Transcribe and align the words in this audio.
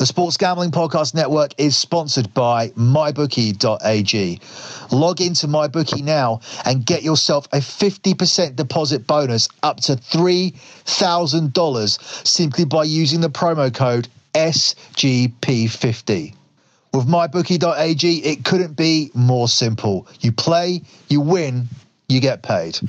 The 0.00 0.06
Sports 0.06 0.36
Gambling 0.38 0.70
Podcast 0.70 1.14
Network 1.14 1.52
is 1.58 1.76
sponsored 1.76 2.32
by 2.32 2.70
MyBookie.ag. 2.70 4.40
Log 4.90 5.20
into 5.20 5.46
MyBookie 5.46 6.02
now 6.02 6.40
and 6.64 6.86
get 6.86 7.02
yourself 7.02 7.46
a 7.52 7.58
50% 7.58 8.56
deposit 8.56 9.06
bonus 9.06 9.50
up 9.62 9.80
to 9.80 9.96
$3,000 9.96 12.26
simply 12.26 12.64
by 12.64 12.84
using 12.84 13.20
the 13.20 13.28
promo 13.28 13.74
code 13.74 14.08
SGP50. 14.32 16.34
With 16.94 17.06
MyBookie.ag, 17.06 18.24
it 18.24 18.42
couldn't 18.46 18.76
be 18.76 19.10
more 19.12 19.48
simple. 19.48 20.08
You 20.20 20.32
play, 20.32 20.80
you 21.10 21.20
win, 21.20 21.68
you 22.08 22.22
get 22.22 22.42
paid. 22.42 22.80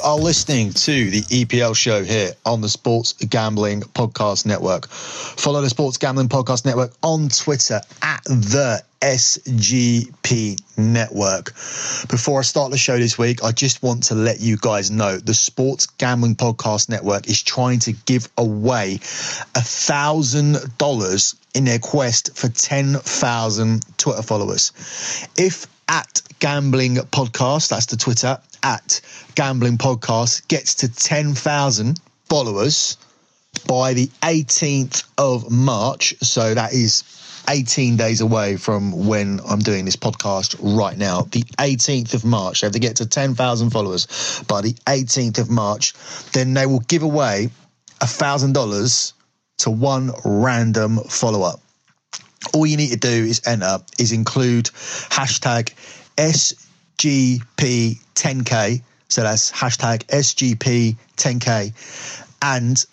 are 0.03 0.17
listening 0.17 0.73
to 0.73 1.11
the 1.11 1.23
EPL 1.23 1.77
show 1.77 2.03
here 2.03 2.33
on 2.45 2.61
the 2.61 2.69
Sports 2.69 3.13
Gambling 3.13 3.81
Podcast 3.83 4.47
Network. 4.47 4.89
Follow 4.89 5.61
the 5.61 5.71
Sports 5.71 5.97
Gambling 5.97 6.29
Podcast 6.29 6.65
Network 6.65 6.93
on 7.03 7.29
Twitter 7.29 7.81
at 8.03 8.23
the 8.25 8.83
SGP 9.01 10.61
Network. 10.77 11.47
Before 12.09 12.41
I 12.41 12.43
start 12.43 12.71
the 12.71 12.79
show 12.79 12.99
this 12.99 13.19
week, 13.19 13.43
I 13.43 13.53
just 13.53 13.83
want 13.83 14.05
to 14.05 14.15
let 14.15 14.41
you 14.41 14.57
guys 14.57 14.91
know 14.91 15.17
the 15.17 15.35
Sports 15.35 15.87
Gambling 15.87 16.37
Podcast 16.37 16.89
Network 16.89 17.29
is 17.29 17.43
trying 17.43 17.79
to 17.81 17.93
give 17.93 18.29
away 18.37 18.95
a 19.55 19.63
thousand 19.63 20.57
dollars 20.79 21.37
in 21.55 21.65
their 21.65 21.79
quest 21.79 22.37
for 22.37 22.49
10,000 22.49 23.99
Twitter 23.99 24.23
followers. 24.23 24.73
If 25.37 25.67
at 25.89 26.23
Gambling 26.39 26.97
Podcast, 26.97 27.69
that's 27.69 27.87
the 27.87 27.97
Twitter, 27.97 28.39
at 28.63 29.01
Gambling 29.35 29.79
Podcast 29.79 30.47
gets 30.49 30.75
to 30.77 30.89
10,000 30.89 32.01
followers 32.29 32.97
by 33.67 33.95
the 33.95 34.07
18th 34.23 35.05
of 35.19 35.51
March. 35.51 36.15
So 36.23 36.55
that 36.55 36.73
is 36.73 37.05
18 37.49 37.97
days 37.97 38.21
away 38.21 38.57
from 38.57 39.07
when 39.07 39.41
I'm 39.49 39.59
doing 39.59 39.85
this 39.85 39.97
podcast 39.97 40.57
right 40.61 40.97
now. 40.97 41.23
The 41.23 41.43
18th 41.59 42.15
of 42.15 42.25
March. 42.25 42.61
They 42.61 42.67
have 42.67 42.73
to 42.73 42.79
get 42.79 42.97
to 42.97 43.07
10,000 43.07 43.71
followers 43.71 44.43
by 44.47 44.61
the 44.61 44.73
18th 44.87 45.39
of 45.39 45.51
March. 45.51 45.95
Then 46.33 46.55
they 46.55 46.67
will 46.67 46.81
give 46.81 47.03
away 47.03 47.51
$1,000 48.01 49.13
to 49.59 49.71
one 49.71 50.11
random 50.25 50.99
follower. 51.09 51.53
All 52.55 52.67
you 52.67 52.77
need 52.77 52.91
to 52.91 52.97
do 52.97 53.09
is 53.09 53.43
enter, 53.47 53.79
is 53.99 54.13
include 54.13 54.67
hashtag 54.67 55.73
SGP10K. 57.01 58.83
So 59.09 59.23
that's 59.23 59.51
hashtag 59.51 60.05
SGP10K 60.07 61.73
and 62.43 62.85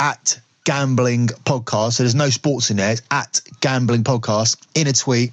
at 0.00 0.40
gambling 0.64 1.28
podcast. 1.28 1.94
So 1.94 2.02
there's 2.02 2.14
no 2.14 2.30
sports 2.30 2.70
in 2.70 2.78
there. 2.78 2.92
It's 2.92 3.02
at 3.10 3.40
gambling 3.60 4.04
podcast 4.04 4.56
in 4.74 4.86
a 4.86 4.92
tweet, 4.92 5.32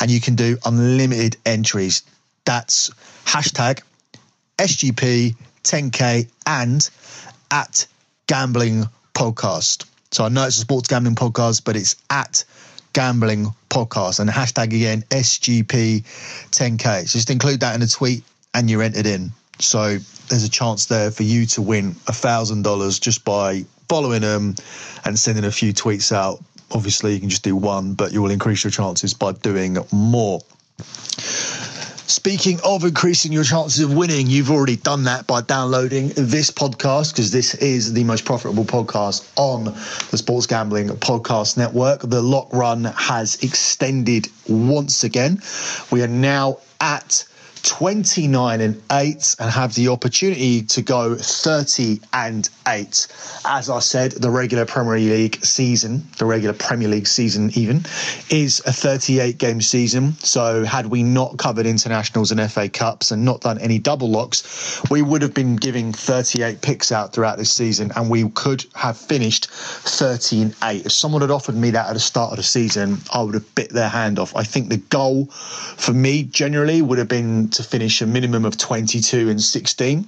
and 0.00 0.10
you 0.10 0.20
can 0.20 0.34
do 0.34 0.58
unlimited 0.64 1.38
entries. 1.46 2.02
That's 2.44 2.90
hashtag 3.24 3.80
SGP 4.58 5.34
10K 5.64 6.28
and 6.46 6.90
at 7.50 7.86
gambling 8.26 8.84
podcast. 9.14 9.86
So 10.10 10.24
I 10.24 10.28
know 10.28 10.44
it's 10.46 10.58
a 10.58 10.60
sports 10.60 10.88
gambling 10.88 11.16
podcast, 11.16 11.64
but 11.64 11.76
it's 11.76 11.96
at 12.10 12.44
gambling 12.92 13.52
podcast 13.70 14.20
and 14.20 14.30
hashtag 14.30 14.66
again 14.66 15.02
SGP 15.10 16.02
10K. 16.50 17.08
So 17.08 17.18
just 17.18 17.30
include 17.30 17.60
that 17.60 17.74
in 17.74 17.82
a 17.82 17.86
tweet 17.86 18.24
and 18.54 18.70
you're 18.70 18.82
entered 18.82 19.06
in. 19.06 19.32
So 19.60 19.98
there's 20.28 20.44
a 20.44 20.50
chance 20.50 20.86
there 20.86 21.10
for 21.10 21.22
you 21.22 21.46
to 21.46 21.62
win 21.62 21.96
a 22.06 22.12
thousand 22.12 22.62
dollars 22.62 22.98
just 22.98 23.24
by 23.24 23.64
following 23.88 24.22
them 24.22 24.54
and 25.04 25.18
sending 25.18 25.44
a 25.44 25.50
few 25.50 25.72
tweets 25.72 26.12
out. 26.12 26.42
Obviously, 26.70 27.14
you 27.14 27.20
can 27.20 27.30
just 27.30 27.44
do 27.44 27.56
one, 27.56 27.94
but 27.94 28.12
you 28.12 28.20
will 28.20 28.30
increase 28.30 28.62
your 28.62 28.70
chances 28.70 29.14
by 29.14 29.32
doing 29.32 29.78
more. 29.90 30.40
Speaking 32.08 32.58
of 32.64 32.84
increasing 32.84 33.32
your 33.32 33.44
chances 33.44 33.84
of 33.84 33.92
winning, 33.92 34.28
you've 34.28 34.50
already 34.50 34.76
done 34.76 35.04
that 35.04 35.26
by 35.26 35.42
downloading 35.42 36.08
this 36.16 36.50
podcast 36.50 37.12
because 37.12 37.30
this 37.32 37.54
is 37.56 37.92
the 37.92 38.02
most 38.02 38.24
profitable 38.24 38.64
podcast 38.64 39.30
on 39.36 39.64
the 39.64 40.16
Sports 40.16 40.46
Gambling 40.46 40.88
Podcast 40.88 41.58
Network. 41.58 42.00
The 42.00 42.22
lock 42.22 42.50
run 42.50 42.84
has 42.84 43.34
extended 43.42 44.26
once 44.48 45.04
again. 45.04 45.42
We 45.90 46.02
are 46.02 46.08
now 46.08 46.60
at 46.80 47.26
29 47.62 48.60
and 48.60 48.82
8 48.90 49.36
and 49.38 49.50
have 49.50 49.74
the 49.74 49.88
opportunity 49.88 50.62
to 50.62 50.82
go 50.82 51.14
30 51.14 52.00
and 52.12 52.48
8. 52.66 53.06
As 53.44 53.70
I 53.70 53.78
said, 53.80 54.12
the 54.12 54.30
regular 54.30 54.66
Premier 54.66 54.98
League 54.98 55.44
season, 55.44 56.06
the 56.18 56.26
regular 56.26 56.54
Premier 56.54 56.88
League 56.88 57.06
season 57.06 57.50
even, 57.54 57.84
is 58.30 58.60
a 58.66 58.72
38 58.72 59.38
game 59.38 59.60
season. 59.60 60.12
So, 60.14 60.64
had 60.64 60.86
we 60.86 61.02
not 61.02 61.36
covered 61.38 61.66
internationals 61.66 62.30
and 62.30 62.50
FA 62.50 62.68
Cups 62.68 63.10
and 63.10 63.24
not 63.24 63.40
done 63.40 63.58
any 63.58 63.78
double 63.78 64.10
locks, 64.10 64.82
we 64.90 65.02
would 65.02 65.22
have 65.22 65.34
been 65.34 65.56
giving 65.56 65.92
38 65.92 66.60
picks 66.60 66.92
out 66.92 67.12
throughout 67.12 67.38
this 67.38 67.52
season 67.52 67.90
and 67.96 68.10
we 68.10 68.28
could 68.30 68.64
have 68.74 68.96
finished 68.96 69.50
30 69.50 70.42
and 70.42 70.56
8. 70.62 70.86
If 70.86 70.92
someone 70.92 71.22
had 71.22 71.30
offered 71.30 71.56
me 71.56 71.70
that 71.70 71.88
at 71.88 71.94
the 71.94 72.00
start 72.00 72.32
of 72.32 72.36
the 72.36 72.42
season, 72.42 72.98
I 73.12 73.22
would 73.22 73.34
have 73.34 73.54
bit 73.54 73.70
their 73.70 73.88
hand 73.88 74.18
off. 74.18 74.34
I 74.36 74.42
think 74.42 74.68
the 74.68 74.76
goal 74.76 75.26
for 75.26 75.92
me 75.92 76.24
generally 76.24 76.82
would 76.82 76.98
have 76.98 77.08
been 77.08 77.47
to 77.52 77.62
finish 77.62 78.00
a 78.02 78.06
minimum 78.06 78.44
of 78.44 78.56
22 78.56 79.28
and 79.28 79.40
16, 79.40 80.06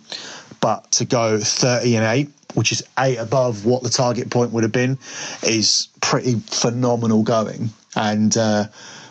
but 0.61 0.91
to 0.93 1.05
go 1.05 1.39
30 1.39 1.97
and 1.97 2.05
8, 2.05 2.29
which 2.55 2.73
is 2.73 2.83
eight 2.99 3.17
above 3.17 3.65
what 3.65 3.83
the 3.83 3.89
target 3.89 4.31
point 4.31 4.53
would 4.53 4.63
have 4.63 4.73
been, 4.73 4.99
is 5.43 5.89
pretty 6.01 6.35
phenomenal 6.41 7.23
going. 7.23 7.71
And 7.97 8.37
uh, 8.37 8.67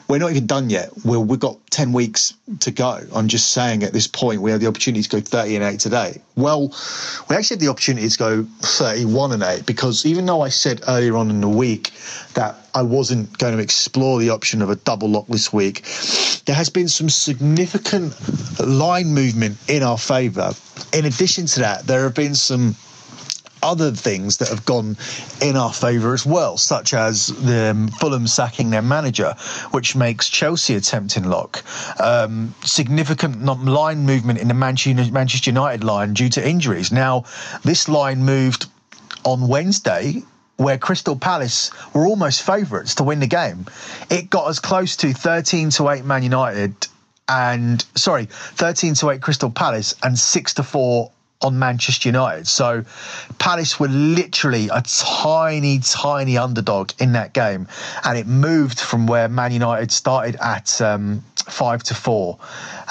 we're 0.09 0.17
not 0.17 0.31
even 0.31 0.47
done 0.47 0.71
yet. 0.71 0.89
we 1.05 1.15
have 1.15 1.39
got 1.39 1.57
10 1.69 1.93
weeks 1.93 2.33
to 2.61 2.71
go. 2.71 2.99
I'm 3.13 3.27
just 3.27 3.51
saying 3.51 3.83
at 3.83 3.93
this 3.93 4.07
point, 4.07 4.41
we 4.41 4.49
have 4.49 4.59
the 4.59 4.65
opportunity 4.65 5.03
to 5.03 5.09
go 5.09 5.21
30 5.21 5.55
and 5.55 5.63
8 5.63 5.79
today. 5.79 6.19
Well, 6.35 6.75
we 7.29 7.35
actually 7.35 7.57
had 7.57 7.59
the 7.59 7.67
opportunity 7.67 8.09
to 8.09 8.17
go 8.17 8.43
31 8.61 9.33
and 9.33 9.43
8 9.43 9.67
because 9.67 10.07
even 10.07 10.25
though 10.25 10.41
I 10.41 10.49
said 10.49 10.81
earlier 10.87 11.15
on 11.15 11.29
in 11.29 11.41
the 11.41 11.47
week 11.47 11.91
that 12.33 12.55
I 12.73 12.81
wasn't 12.81 13.37
going 13.37 13.55
to 13.55 13.61
explore 13.61 14.19
the 14.19 14.31
option 14.31 14.63
of 14.63 14.71
a 14.71 14.75
double 14.77 15.09
lock 15.09 15.27
this 15.27 15.53
week, 15.53 15.83
there 16.45 16.55
has 16.55 16.69
been 16.71 16.87
some 16.87 17.09
significant 17.09 18.15
line 18.59 19.13
movement 19.13 19.57
in 19.67 19.83
our 19.83 19.97
favour. 19.97 20.53
In 20.91 21.05
addition 21.05 21.45
to 21.45 21.59
that, 21.59 21.85
there 21.85 22.01
have 22.03 22.15
been 22.15 22.33
some 22.33 22.75
other 23.61 23.91
things 23.91 24.37
that 24.37 24.49
have 24.49 24.65
gone 24.65 24.97
in 25.41 25.55
our 25.55 25.73
favour 25.73 26.13
as 26.13 26.25
well, 26.25 26.57
such 26.57 26.93
as 26.93 27.27
the 27.27 27.91
Fulham 27.99 28.27
sacking 28.27 28.69
their 28.69 28.81
manager, 28.81 29.35
which 29.71 29.95
makes 29.95 30.29
Chelsea 30.29 30.75
a 30.75 30.81
tempting 30.81 31.25
lock. 31.25 31.63
Um, 31.99 32.53
significant 32.63 33.43
line 33.43 34.05
movement 34.05 34.39
in 34.39 34.47
the 34.47 34.53
Manchester 34.53 35.49
United 35.49 35.83
line 35.83 36.13
due 36.13 36.29
to 36.29 36.47
injuries. 36.47 36.91
Now, 36.91 37.25
this 37.63 37.89
line 37.89 38.23
moved 38.23 38.67
on 39.23 39.47
Wednesday 39.47 40.23
where 40.57 40.77
Crystal 40.77 41.15
Palace 41.15 41.71
were 41.93 42.05
almost 42.05 42.43
favourites 42.43 42.95
to 42.95 43.03
win 43.03 43.19
the 43.21 43.27
game. 43.27 43.65
It 44.09 44.29
got 44.29 44.49
as 44.49 44.59
close 44.59 44.97
to 44.97 45.13
13 45.13 45.69
to 45.71 45.89
8 45.89 46.03
Man 46.03 46.21
United 46.21 46.87
and 47.29 47.85
sorry, 47.95 48.25
13 48.25 48.95
to 48.95 49.11
8 49.11 49.21
Crystal 49.21 49.51
Palace 49.51 49.95
and 50.03 50.17
6 50.17 50.53
to 50.55 50.63
4 50.63 51.11
on 51.41 51.57
Manchester 51.57 52.09
United. 52.09 52.47
So 52.47 52.83
Palace 53.37 53.79
were 53.79 53.87
literally 53.87 54.67
a 54.67 54.81
tiny, 54.81 55.79
tiny 55.79 56.37
underdog 56.37 56.91
in 56.99 57.13
that 57.13 57.33
game, 57.33 57.67
and 58.03 58.17
it 58.17 58.27
moved 58.27 58.79
from 58.79 59.07
where 59.07 59.29
Man 59.29 59.51
United 59.51 59.91
started 59.91 60.35
at 60.41 60.81
um, 60.81 61.23
five 61.47 61.81
to 61.83 61.95
four, 61.95 62.37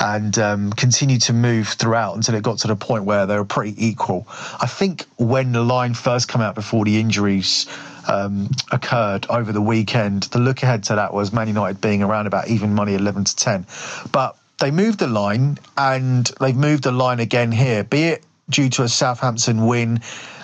and 0.00 0.38
um, 0.38 0.73
continued 0.73 1.23
to 1.23 1.32
move 1.32 1.69
throughout 1.69 2.17
until 2.17 2.34
it 2.34 2.43
got 2.43 2.58
to 2.58 2.69
the 2.69 2.76
point 2.76 3.05
where 3.05 3.26
they 3.26 3.37
were 3.37 3.44
pretty 3.44 3.75
equal. 3.76 4.26
I 4.31 4.67
think 4.67 5.05
when 5.19 5.52
the 5.52 5.62
line 5.62 5.94
first 5.94 6.28
came 6.28 6.43
out 6.43 6.55
before 6.55 6.84
the 6.84 6.99
injuries. 6.99 7.67
Um, 8.11 8.49
occurred 8.73 9.26
over 9.28 9.52
the 9.52 9.61
weekend. 9.61 10.23
The 10.23 10.38
look 10.38 10.62
ahead 10.62 10.84
to 10.84 10.94
that 10.94 11.12
was 11.12 11.31
Man 11.31 11.46
United 11.46 11.82
being 11.82 12.02
around 12.02 12.26
about 12.26 12.49
even 12.49 12.75
money, 12.75 12.94
eleven 12.94 13.25
to 13.25 13.37
ten. 13.37 13.67
But 14.12 14.34
they 14.61 14.70
moved 14.70 14.99
the 14.99 15.06
line, 15.08 15.58
and 15.76 16.25
they've 16.40 16.56
moved 16.56 16.84
the 16.84 16.90
line 16.90 17.20
again 17.20 17.52
here. 17.52 17.84
Be 17.84 18.05
it 18.05 18.25
due 18.50 18.69
to 18.71 18.83
a 18.83 18.89
Southampton 18.89 19.67
win 19.67 20.00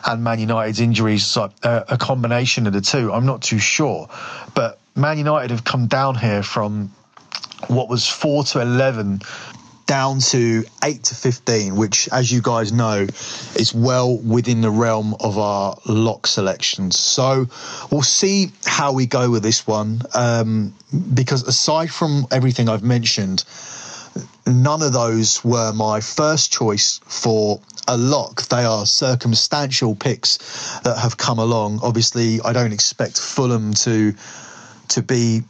and 0.06 0.24
Man 0.24 0.38
United's 0.38 0.80
injuries, 0.80 1.36
a, 1.36 1.50
a 1.62 1.98
combination 1.98 2.66
of 2.66 2.72
the 2.72 2.80
two. 2.80 3.12
I'm 3.12 3.26
not 3.26 3.42
too 3.42 3.58
sure, 3.58 4.08
but 4.54 4.78
Man 4.94 5.18
United 5.18 5.50
have 5.50 5.64
come 5.64 5.86
down 5.86 6.14
here 6.14 6.42
from 6.42 6.92
what 7.68 7.88
was 7.88 8.06
four 8.06 8.44
to 8.44 8.60
eleven 8.60 9.20
down 9.86 10.18
to 10.18 10.64
8 10.82 11.02
to 11.04 11.14
15, 11.14 11.76
which, 11.76 12.08
as 12.10 12.32
you 12.32 12.40
guys 12.40 12.72
know, 12.72 13.06
is 13.56 13.72
well 13.74 14.16
within 14.16 14.60
the 14.60 14.70
realm 14.70 15.14
of 15.20 15.38
our 15.38 15.76
lock 15.86 16.26
selections. 16.26 16.98
So 16.98 17.46
we'll 17.90 18.02
see 18.02 18.52
how 18.64 18.92
we 18.92 19.06
go 19.06 19.30
with 19.30 19.42
this 19.42 19.66
one. 19.66 20.02
Um, 20.14 20.74
because 21.12 21.42
aside 21.42 21.90
from 21.90 22.26
everything 22.30 22.68
I've 22.68 22.82
mentioned, 22.82 23.44
none 24.46 24.82
of 24.82 24.92
those 24.92 25.44
were 25.44 25.72
my 25.72 26.00
first 26.00 26.52
choice 26.52 27.00
for 27.04 27.60
a 27.88 27.96
lock. 27.96 28.42
They 28.48 28.64
are 28.64 28.86
circumstantial 28.86 29.94
picks 29.94 30.78
that 30.80 30.98
have 30.98 31.16
come 31.16 31.38
along. 31.38 31.80
Obviously, 31.82 32.40
I 32.40 32.52
don't 32.52 32.72
expect 32.72 33.18
Fulham 33.18 33.74
to 33.74 34.14
to 34.88 35.02
be 35.02 35.42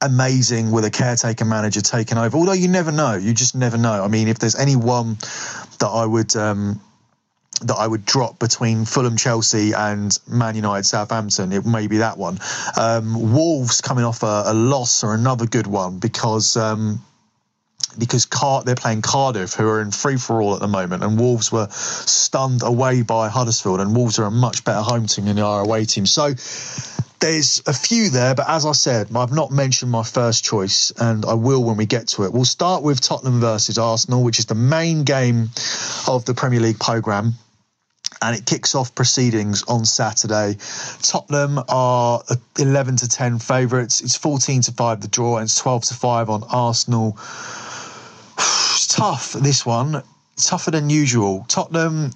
amazing 0.00 0.72
with 0.72 0.84
a 0.84 0.90
caretaker 0.90 1.44
manager 1.44 1.80
taking 1.80 2.18
over. 2.18 2.36
Although 2.36 2.52
you 2.52 2.68
never 2.68 2.92
know, 2.92 3.14
you 3.14 3.32
just 3.32 3.54
never 3.54 3.78
know. 3.78 4.02
I 4.04 4.08
mean, 4.08 4.28
if 4.28 4.38
there's 4.38 4.56
anyone 4.56 5.16
that 5.78 5.90
I 5.92 6.04
would 6.04 6.34
um, 6.36 6.80
that 7.62 7.76
I 7.76 7.86
would 7.86 8.04
drop 8.04 8.38
between 8.38 8.84
Fulham, 8.84 9.16
Chelsea, 9.16 9.72
and 9.72 10.16
Man 10.28 10.56
United, 10.56 10.84
Southampton, 10.84 11.52
it 11.52 11.64
may 11.64 11.86
be 11.86 11.98
that 11.98 12.18
one. 12.18 12.38
Um, 12.76 13.32
Wolves 13.32 13.80
coming 13.80 14.04
off 14.04 14.22
a, 14.22 14.44
a, 14.46 14.54
loss 14.54 15.04
or 15.04 15.14
another 15.14 15.46
good 15.46 15.66
one 15.66 15.98
because. 15.98 16.56
Um, 16.56 17.00
because 17.98 18.26
Car- 18.26 18.62
they're 18.64 18.74
playing 18.74 19.02
Cardiff, 19.02 19.54
who 19.54 19.68
are 19.68 19.80
in 19.80 19.90
free 19.90 20.16
for 20.16 20.42
all 20.42 20.54
at 20.54 20.60
the 20.60 20.68
moment, 20.68 21.02
and 21.02 21.18
Wolves 21.18 21.52
were 21.52 21.68
stunned 21.70 22.62
away 22.62 23.02
by 23.02 23.28
Huddersfield, 23.28 23.80
and 23.80 23.94
Wolves 23.94 24.18
are 24.18 24.24
a 24.24 24.30
much 24.30 24.64
better 24.64 24.82
home 24.82 25.06
team 25.06 25.26
than 25.26 25.36
they 25.36 25.42
are 25.42 25.60
away 25.60 25.84
team. 25.84 26.06
So 26.06 26.34
there's 27.22 27.62
a 27.66 27.72
few 27.72 28.10
there, 28.10 28.34
but 28.34 28.48
as 28.48 28.66
I 28.66 28.72
said, 28.72 29.06
I've 29.14 29.32
not 29.32 29.52
mentioned 29.52 29.92
my 29.92 30.02
first 30.02 30.44
choice, 30.44 30.90
and 30.98 31.24
I 31.24 31.34
will 31.34 31.62
when 31.62 31.76
we 31.76 31.86
get 31.86 32.08
to 32.08 32.24
it. 32.24 32.32
We'll 32.32 32.44
start 32.44 32.82
with 32.82 33.00
Tottenham 33.00 33.40
versus 33.40 33.78
Arsenal, 33.78 34.24
which 34.24 34.40
is 34.40 34.46
the 34.46 34.56
main 34.56 35.04
game 35.04 35.50
of 36.08 36.24
the 36.24 36.34
Premier 36.34 36.58
League 36.58 36.80
programme. 36.80 37.34
And 38.20 38.36
it 38.36 38.44
kicks 38.44 38.74
off 38.74 38.94
proceedings 38.94 39.62
on 39.64 39.84
Saturday. 39.84 40.56
Tottenham 41.02 41.60
are 41.68 42.22
11 42.58 42.96
to 42.96 43.08
10 43.08 43.38
favourites. 43.38 44.00
It's 44.00 44.16
14 44.16 44.62
to 44.62 44.72
5 44.72 45.00
the 45.00 45.08
draw, 45.08 45.36
and 45.36 45.44
it's 45.44 45.56
12 45.58 45.84
to 45.84 45.94
5 45.94 46.28
on 46.28 46.42
Arsenal. 46.50 47.16
It's 48.74 48.86
tough, 48.96 49.32
this 49.32 49.64
one. 49.64 50.02
Tougher 50.36 50.70
than 50.70 50.90
usual. 50.90 51.44
Tottenham 51.48 52.10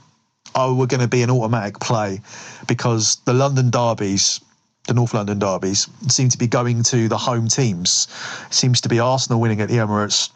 are 0.55 0.73
we're 0.73 0.87
going 0.87 1.01
to 1.01 1.09
be 1.09 1.23
an 1.23 1.31
automatic 1.31 1.79
play 1.81 2.21
because 2.67 3.17
the 3.25 3.35
London 3.35 3.71
derbies 3.71 4.41
the 4.87 4.95
North 4.95 5.15
London 5.15 5.39
derbies 5.39 5.89
seem 6.09 6.29
to 6.29 6.39
be 6.39 6.47
going 6.47 6.83
to 6.85 7.09
the 7.09 7.19
home 7.19 7.49
teams. 7.49 8.09
Seems 8.51 8.81
to 8.83 8.89
be 8.89 9.01
Arsenal 9.01 9.41
winning 9.41 9.61
at 9.61 9.69
the 9.69 9.77
Emirates 9.77 10.31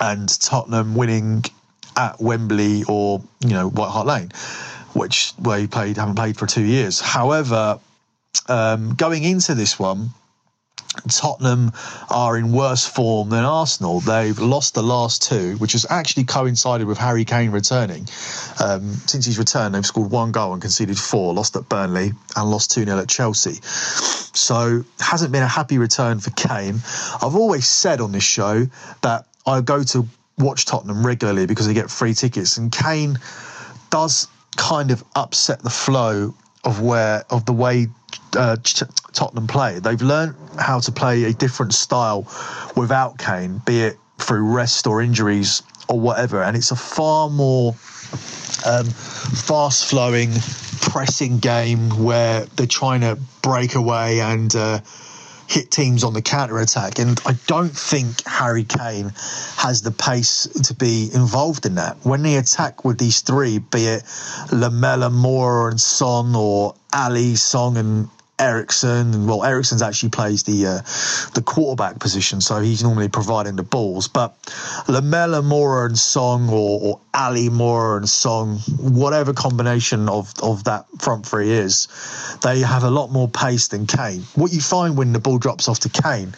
and 0.00 0.28
Tottenham 0.40 0.94
winning 0.94 1.44
at 1.96 2.20
Wembley 2.20 2.84
or 2.84 3.22
you 3.40 3.50
know 3.50 3.68
White 3.68 3.90
Hart 3.90 4.06
Lane, 4.06 4.32
which 4.92 5.32
he 5.36 5.66
played 5.66 5.96
haven't 5.96 6.16
played 6.16 6.36
for 6.36 6.46
two 6.46 6.64
years. 6.64 7.00
However, 7.00 7.78
um, 8.48 8.94
going 8.94 9.24
into 9.24 9.54
this 9.54 9.78
one, 9.78 10.10
Tottenham 11.08 11.72
are 12.08 12.36
in 12.36 12.52
worse 12.52 12.84
form 12.84 13.30
than 13.30 13.44
Arsenal. 13.44 14.00
They've 14.00 14.38
lost 14.38 14.74
the 14.74 14.82
last 14.82 15.22
two, 15.22 15.54
which 15.56 15.72
has 15.72 15.86
actually 15.88 16.24
coincided 16.24 16.86
with 16.86 16.98
Harry 16.98 17.24
Kane 17.24 17.50
returning. 17.50 18.08
Um, 18.62 18.94
since 19.06 19.24
he's 19.24 19.38
returned, 19.38 19.74
they've 19.74 19.86
scored 19.86 20.10
one 20.10 20.32
goal 20.32 20.52
and 20.52 20.60
conceded 20.60 20.98
four, 20.98 21.32
lost 21.32 21.54
at 21.56 21.68
Burnley 21.68 22.12
and 22.36 22.50
lost 22.50 22.72
2 22.72 22.84
0 22.84 22.98
at 22.98 23.08
Chelsea. 23.08 23.60
So, 23.62 24.84
hasn't 24.98 25.32
been 25.32 25.42
a 25.42 25.48
happy 25.48 25.78
return 25.78 26.18
for 26.20 26.30
Kane. 26.30 26.80
I've 27.22 27.36
always 27.36 27.66
said 27.66 28.00
on 28.00 28.12
this 28.12 28.24
show 28.24 28.66
that 29.02 29.26
I 29.46 29.60
go 29.60 29.82
to 29.84 30.06
watch 30.38 30.64
Tottenham 30.66 31.06
regularly 31.06 31.46
because 31.46 31.66
they 31.66 31.74
get 31.74 31.90
free 31.90 32.14
tickets, 32.14 32.56
and 32.56 32.72
Kane 32.72 33.18
does 33.90 34.28
kind 34.56 34.90
of 34.90 35.04
upset 35.14 35.62
the 35.62 35.70
flow 35.70 36.34
of 36.64 36.80
where 36.80 37.24
of 37.30 37.46
the 37.46 37.52
way 37.52 37.88
uh, 38.36 38.56
Tottenham 39.12 39.46
play. 39.46 39.78
They've 39.78 40.00
learned 40.00 40.34
how 40.58 40.80
to 40.80 40.92
play 40.92 41.24
a 41.24 41.32
different 41.32 41.74
style 41.74 42.26
without 42.76 43.18
Kane, 43.18 43.60
be 43.64 43.80
it 43.80 43.98
through 44.18 44.42
rest 44.42 44.86
or 44.86 45.00
injuries 45.00 45.62
or 45.88 45.98
whatever, 45.98 46.42
and 46.42 46.56
it's 46.56 46.70
a 46.70 46.76
far 46.76 47.30
more 47.30 47.72
um, 48.66 48.84
fast 48.86 49.86
flowing 49.86 50.30
pressing 50.80 51.38
game 51.38 51.90
where 52.02 52.44
they're 52.56 52.66
trying 52.66 53.00
to 53.00 53.18
break 53.42 53.74
away 53.74 54.20
and. 54.20 54.54
Uh, 54.54 54.80
hit 55.50 55.70
teams 55.70 56.04
on 56.04 56.12
the 56.12 56.22
counter 56.22 56.60
attack. 56.60 57.00
And 57.00 57.20
I 57.26 57.32
don't 57.48 57.76
think 57.76 58.24
Harry 58.24 58.62
Kane 58.62 59.12
has 59.56 59.82
the 59.82 59.90
pace 59.90 60.46
to 60.46 60.74
be 60.74 61.10
involved 61.12 61.66
in 61.66 61.74
that. 61.74 61.96
When 62.04 62.22
they 62.22 62.36
attack 62.36 62.84
with 62.84 62.98
these 62.98 63.20
three, 63.20 63.58
be 63.58 63.86
it 63.86 64.04
Lamela, 64.52 65.10
Moura, 65.10 65.70
and 65.70 65.80
Son, 65.80 66.36
or 66.36 66.74
Alli, 66.92 67.34
Son, 67.34 67.76
and 67.76 68.08
Eriksen, 68.40 69.14
and 69.14 69.28
well, 69.28 69.44
Eriksen's 69.44 69.82
actually 69.82 70.08
plays 70.08 70.42
the 70.44 70.66
uh, 70.66 70.80
the 71.34 71.42
quarterback 71.44 71.98
position, 72.00 72.40
so 72.40 72.60
he's 72.60 72.82
normally 72.82 73.08
providing 73.08 73.56
the 73.56 73.62
balls. 73.62 74.08
But 74.08 74.34
Lamela, 74.88 75.42
Moura, 75.42 75.86
and 75.86 75.98
Son, 75.98 76.48
or, 76.48 76.80
or 76.80 77.00
Alli, 77.12 77.50
Moura, 77.50 77.98
and 77.98 78.08
Son, 78.08 78.56
whatever 78.78 79.32
combination 79.32 80.08
of 80.08 80.32
of 80.42 80.64
that 80.64 80.86
front 80.98 81.26
three 81.26 81.50
is, 81.50 81.88
they 82.42 82.60
have 82.60 82.82
a 82.82 82.90
lot 82.90 83.10
more 83.10 83.28
pace 83.28 83.68
than 83.68 83.86
Kane. 83.86 84.22
What 84.34 84.52
you 84.52 84.60
find 84.60 84.96
when 84.96 85.12
the 85.12 85.20
ball 85.20 85.38
drops 85.38 85.68
off 85.68 85.80
to 85.80 85.88
Kane 85.88 86.34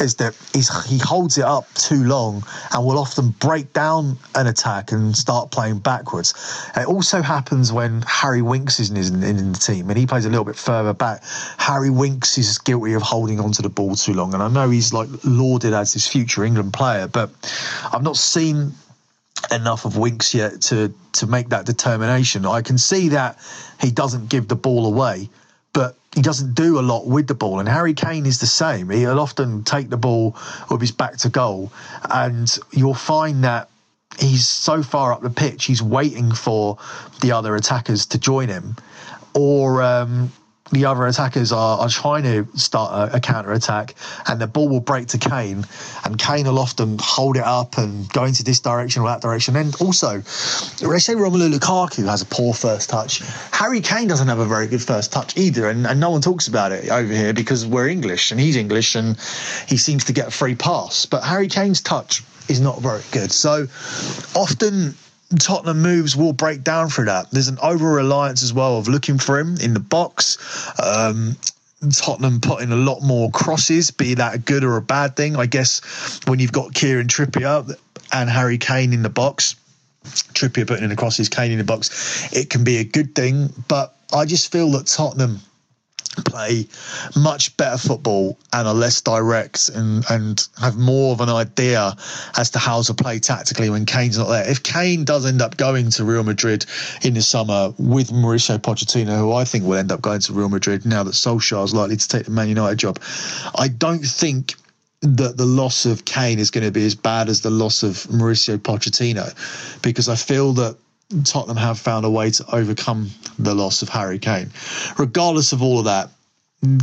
is 0.00 0.16
that 0.16 0.36
he 0.52 0.98
holds 0.98 1.38
it 1.38 1.44
up 1.44 1.72
too 1.74 2.04
long 2.04 2.44
and 2.72 2.84
will 2.84 2.98
often 2.98 3.30
break 3.30 3.72
down 3.72 4.18
an 4.34 4.46
attack 4.46 4.92
and 4.92 5.16
start 5.16 5.50
playing 5.50 5.78
backwards. 5.78 6.34
It 6.76 6.86
also 6.86 7.22
happens 7.22 7.72
when 7.72 8.02
Harry 8.02 8.42
Winks 8.42 8.78
is 8.80 8.90
in, 8.90 9.22
in 9.22 9.52
the 9.52 9.58
team 9.58 9.88
and 9.88 9.98
he 9.98 10.06
plays 10.06 10.26
a 10.26 10.30
little 10.30 10.44
bit 10.44 10.56
further 10.56 10.92
back 10.92 11.22
Harry 11.58 11.90
Winks 11.90 12.38
is 12.38 12.58
guilty 12.58 12.94
of 12.94 13.02
holding 13.02 13.40
onto 13.40 13.62
the 13.62 13.68
ball 13.68 13.94
too 13.94 14.14
long, 14.14 14.34
and 14.34 14.42
I 14.42 14.48
know 14.48 14.70
he's 14.70 14.92
like 14.92 15.08
lauded 15.24 15.72
as 15.72 15.92
this 15.92 16.06
future 16.06 16.44
England 16.44 16.72
player, 16.72 17.08
but 17.08 17.30
I've 17.92 18.02
not 18.02 18.16
seen 18.16 18.72
enough 19.50 19.84
of 19.84 19.96
Winks 19.96 20.34
yet 20.34 20.60
to 20.62 20.92
to 21.12 21.26
make 21.26 21.48
that 21.50 21.66
determination. 21.66 22.46
I 22.46 22.62
can 22.62 22.78
see 22.78 23.08
that 23.10 23.38
he 23.80 23.90
doesn't 23.90 24.28
give 24.28 24.48
the 24.48 24.56
ball 24.56 24.86
away, 24.86 25.28
but 25.72 25.96
he 26.14 26.22
doesn't 26.22 26.54
do 26.54 26.78
a 26.78 26.82
lot 26.82 27.06
with 27.06 27.26
the 27.26 27.34
ball. 27.34 27.60
And 27.60 27.68
Harry 27.68 27.94
Kane 27.94 28.26
is 28.26 28.40
the 28.40 28.46
same. 28.46 28.90
He'll 28.90 29.20
often 29.20 29.64
take 29.64 29.90
the 29.90 29.96
ball 29.96 30.36
with 30.70 30.80
his 30.80 30.92
back 30.92 31.16
to 31.18 31.28
goal, 31.28 31.72
and 32.10 32.58
you'll 32.72 32.94
find 32.94 33.44
that 33.44 33.68
he's 34.18 34.46
so 34.46 34.82
far 34.82 35.12
up 35.12 35.22
the 35.22 35.30
pitch, 35.30 35.64
he's 35.64 35.82
waiting 35.82 36.32
for 36.32 36.78
the 37.20 37.32
other 37.32 37.54
attackers 37.54 38.06
to 38.06 38.18
join 38.18 38.48
him, 38.48 38.76
or 39.34 39.82
um, 39.82 40.32
the 40.72 40.84
other 40.84 41.06
attackers 41.06 41.52
are, 41.52 41.78
are 41.78 41.88
trying 41.88 42.24
to 42.24 42.46
start 42.58 43.12
a, 43.12 43.16
a 43.16 43.20
counter 43.20 43.52
attack, 43.52 43.94
and 44.26 44.40
the 44.40 44.46
ball 44.46 44.68
will 44.68 44.80
break 44.80 45.08
to 45.08 45.18
Kane, 45.18 45.64
and 46.04 46.18
Kane 46.18 46.46
will 46.46 46.58
often 46.58 46.98
hold 47.00 47.36
it 47.36 47.44
up 47.44 47.78
and 47.78 48.12
go 48.12 48.24
into 48.24 48.42
this 48.42 48.60
direction 48.60 49.02
or 49.02 49.08
that 49.08 49.20
direction. 49.20 49.56
And 49.56 49.74
also, 49.80 50.18
they 50.18 50.98
say 50.98 51.14
Romelu 51.14 51.52
Lukaku 51.52 52.06
has 52.06 52.22
a 52.22 52.26
poor 52.26 52.52
first 52.52 52.90
touch. 52.90 53.22
Harry 53.52 53.80
Kane 53.80 54.08
doesn't 54.08 54.28
have 54.28 54.38
a 54.38 54.46
very 54.46 54.66
good 54.66 54.82
first 54.82 55.12
touch 55.12 55.36
either, 55.36 55.68
and, 55.68 55.86
and 55.86 56.00
no 56.00 56.10
one 56.10 56.20
talks 56.20 56.48
about 56.48 56.72
it 56.72 56.90
over 56.90 57.12
here 57.12 57.32
because 57.32 57.64
we're 57.66 57.88
English 57.88 58.30
and 58.30 58.40
he's 58.40 58.56
English 58.56 58.94
and 58.94 59.16
he 59.68 59.76
seems 59.76 60.04
to 60.04 60.12
get 60.12 60.28
a 60.28 60.30
free 60.30 60.54
pass. 60.54 61.06
But 61.06 61.22
Harry 61.22 61.48
Kane's 61.48 61.80
touch 61.80 62.22
is 62.48 62.60
not 62.60 62.80
very 62.80 63.02
good. 63.12 63.32
So 63.32 63.66
often 64.34 64.94
Tottenham 65.38 65.82
moves 65.82 66.16
will 66.16 66.32
break 66.32 66.62
down 66.62 66.88
through 66.88 67.06
that. 67.06 67.30
There's 67.30 67.48
an 67.48 67.58
over 67.62 67.90
reliance 67.90 68.42
as 68.42 68.52
well 68.52 68.78
of 68.78 68.88
looking 68.88 69.18
for 69.18 69.38
him 69.38 69.56
in 69.58 69.74
the 69.74 69.80
box. 69.80 70.38
Um, 70.82 71.36
Tottenham 71.92 72.40
putting 72.40 72.72
a 72.72 72.76
lot 72.76 73.02
more 73.02 73.30
crosses, 73.30 73.90
be 73.90 74.14
that 74.14 74.34
a 74.34 74.38
good 74.38 74.64
or 74.64 74.76
a 74.76 74.82
bad 74.82 75.16
thing. 75.16 75.36
I 75.36 75.46
guess 75.46 76.20
when 76.26 76.38
you've 76.38 76.52
got 76.52 76.74
Kieran 76.74 77.08
Trippier 77.08 77.76
and 78.12 78.30
Harry 78.30 78.58
Kane 78.58 78.92
in 78.92 79.02
the 79.02 79.10
box, 79.10 79.56
Trippier 80.04 80.66
putting 80.66 80.84
in 80.84 80.90
the 80.90 80.96
crosses, 80.96 81.28
Kane 81.28 81.52
in 81.52 81.58
the 81.58 81.64
box, 81.64 82.32
it 82.32 82.48
can 82.48 82.64
be 82.64 82.78
a 82.78 82.84
good 82.84 83.14
thing. 83.14 83.52
But 83.68 83.94
I 84.12 84.24
just 84.24 84.50
feel 84.52 84.70
that 84.72 84.86
Tottenham 84.86 85.40
play 86.22 86.66
much 87.16 87.56
better 87.56 87.78
football 87.78 88.38
and 88.52 88.66
are 88.66 88.74
less 88.74 89.00
direct 89.00 89.68
and, 89.70 90.04
and 90.10 90.48
have 90.60 90.76
more 90.76 91.12
of 91.12 91.20
an 91.20 91.28
idea 91.28 91.94
as 92.36 92.50
to 92.50 92.58
how 92.58 92.82
to 92.82 92.94
play 92.94 93.18
tactically 93.18 93.70
when 93.70 93.86
Kane's 93.86 94.18
not 94.18 94.28
there. 94.28 94.48
If 94.48 94.62
Kane 94.62 95.04
does 95.04 95.26
end 95.26 95.42
up 95.42 95.56
going 95.56 95.90
to 95.90 96.04
Real 96.04 96.22
Madrid 96.22 96.66
in 97.02 97.14
the 97.14 97.22
summer 97.22 97.72
with 97.78 98.10
Mauricio 98.10 98.58
Pochettino, 98.58 99.18
who 99.18 99.32
I 99.32 99.44
think 99.44 99.64
will 99.64 99.74
end 99.74 99.92
up 99.92 100.00
going 100.00 100.20
to 100.20 100.32
Real 100.32 100.48
Madrid 100.48 100.86
now 100.86 101.02
that 101.02 101.14
Solskjaer 101.14 101.64
is 101.64 101.74
likely 101.74 101.96
to 101.96 102.08
take 102.08 102.24
the 102.24 102.30
Man 102.30 102.48
United 102.48 102.78
job, 102.78 103.00
I 103.54 103.68
don't 103.68 104.04
think 104.04 104.54
that 105.02 105.36
the 105.36 105.44
loss 105.44 105.86
of 105.86 106.04
Kane 106.04 106.38
is 106.38 106.50
going 106.50 106.64
to 106.64 106.72
be 106.72 106.84
as 106.84 106.94
bad 106.94 107.28
as 107.28 107.42
the 107.42 107.50
loss 107.50 107.82
of 107.82 107.94
Mauricio 108.10 108.56
Pochettino 108.56 109.34
because 109.82 110.08
I 110.08 110.16
feel 110.16 110.52
that 110.54 110.76
Tottenham 111.24 111.56
have 111.56 111.78
found 111.78 112.04
a 112.04 112.10
way 112.10 112.30
to 112.30 112.44
overcome 112.54 113.10
the 113.38 113.54
loss 113.54 113.82
of 113.82 113.88
Harry 113.88 114.18
Kane. 114.18 114.50
Regardless 114.98 115.52
of 115.52 115.62
all 115.62 115.78
of 115.78 115.84
that, 115.84 116.10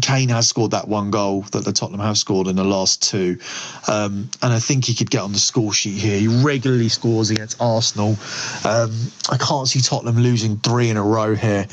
Kane 0.02 0.30
has 0.30 0.48
scored 0.48 0.72
that 0.72 0.88
one 0.88 1.12
goal 1.12 1.42
that 1.52 1.66
the 1.66 1.74
Tottenham 1.74 2.00
have 2.00 2.18
scored 2.18 2.48
in 2.48 2.56
the 2.56 2.64
last 2.64 3.02
two. 3.02 3.40
Um, 3.88 4.30
and 4.42 4.54
I 4.54 4.60
think 4.60 4.86
he 4.86 4.94
could 4.94 5.10
get 5.10 5.22
on 5.22 5.34
the 5.34 5.40
score 5.40 5.74
sheet 5.74 5.98
here. 5.98 6.18
He 6.18 6.28
regularly 6.28 6.88
scores 6.88 7.32
against 7.32 7.60
Arsenal. 7.60 8.12
Um, 8.64 8.96
I 9.30 9.38
can't 9.38 9.68
see 9.68 9.82
Tottenham 9.82 10.20
losing 10.20 10.58
three 10.58 10.90
in 10.90 10.96
a 10.96 11.04
row 11.04 11.36
here. 11.36 11.68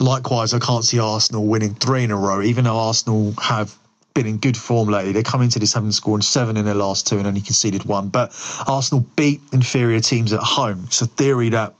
Likewise, 0.00 0.52
I 0.52 0.58
can't 0.58 0.84
see 0.84 0.98
Arsenal 0.98 1.46
winning 1.46 1.74
three 1.74 2.02
in 2.02 2.10
a 2.10 2.16
row, 2.16 2.42
even 2.42 2.64
though 2.64 2.78
Arsenal 2.78 3.34
have 3.40 3.76
been 4.14 4.26
in 4.26 4.38
good 4.38 4.56
form 4.56 4.88
lately. 4.88 5.12
They 5.12 5.24
come 5.24 5.42
into 5.42 5.58
this 5.58 5.72
having 5.74 5.90
scored 5.90 6.22
seven 6.22 6.56
in 6.56 6.64
their 6.64 6.74
last 6.74 7.06
two 7.06 7.18
and 7.18 7.26
only 7.26 7.40
conceded 7.40 7.84
one. 7.84 8.08
But 8.08 8.32
Arsenal 8.66 9.04
beat 9.16 9.40
inferior 9.52 10.00
teams 10.00 10.32
at 10.32 10.40
home. 10.40 10.84
It's 10.86 11.02
a 11.02 11.06
theory 11.06 11.48
that 11.50 11.74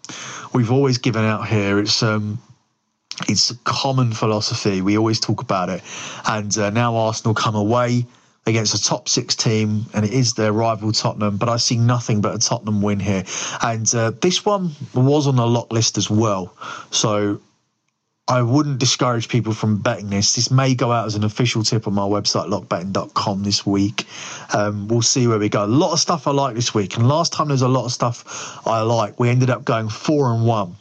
we've 0.53 0.73
always 0.73 0.99
given 0.99 1.25
out 1.25 1.47
here. 1.47 1.79
It's 1.79 2.03
um, 2.03 2.38
it's 3.29 3.50
a 3.50 3.57
common 3.59 4.12
philosophy. 4.12 4.83
We 4.83 4.99
always 4.99 5.21
talk 5.21 5.41
about 5.41 5.69
it. 5.69 5.83
And 6.26 6.57
uh, 6.59 6.71
now 6.71 6.97
Arsenal 6.97 7.35
come 7.35 7.55
away 7.55 8.05
against 8.47 8.75
a 8.75 8.83
top 8.83 9.09
six 9.09 9.35
team, 9.35 9.87
and 9.95 10.05
it 10.05 10.12
is 10.12 10.35
their 10.35 10.53
rival 10.53 10.93
Tottenham. 10.93 11.37
But 11.37 11.49
I 11.49 11.57
see 11.57 11.79
nothing 11.79 12.21
but 12.21 12.35
a 12.35 12.38
Tottenham 12.38 12.83
win 12.83 12.99
here. 12.99 13.25
And 13.62 13.93
uh, 13.95 14.11
this 14.21 14.45
one 14.45 14.73
was 14.93 15.29
on 15.29 15.37
the 15.37 15.47
lock 15.47 15.73
list 15.73 15.97
as 15.97 16.11
well. 16.11 16.53
So 16.91 17.41
I 18.26 18.40
wouldn't 18.40 18.78
discourage 18.78 19.28
people 19.28 19.52
from 19.52 19.78
betting 19.78 20.09
this. 20.09 20.35
This 20.35 20.50
may 20.50 20.75
go 20.75 20.90
out 20.90 21.07
as 21.07 21.14
an 21.14 21.25
official 21.25 21.62
tip 21.62 21.87
on 21.87 21.93
my 21.93 22.02
website, 22.02 22.49
lockbetting.com, 22.49 23.43
this 23.43 23.66
week. 23.66 24.07
Um, 24.54 24.88
we'll 24.88 25.02
see 25.02 25.26
where 25.26 25.38
we 25.38 25.50
go. 25.50 25.64
A 25.64 25.66
lot 25.66 25.93
of 25.93 26.00
stuff 26.00 26.26
I 26.26 26.31
like 26.31 26.54
this 26.54 26.73
week. 26.73 26.97
And 26.97 27.07
last 27.07 27.35
time 27.35 27.49
there's 27.49 27.61
a 27.61 27.69
lot 27.69 27.85
of 27.85 27.93
stuff 27.93 28.66
I 28.66 28.81
like. 28.81 29.21
We 29.21 29.28
ended 29.28 29.50
up 29.50 29.64
going 29.64 29.90
four 29.90 30.33
and 30.33 30.47
one. 30.47 30.76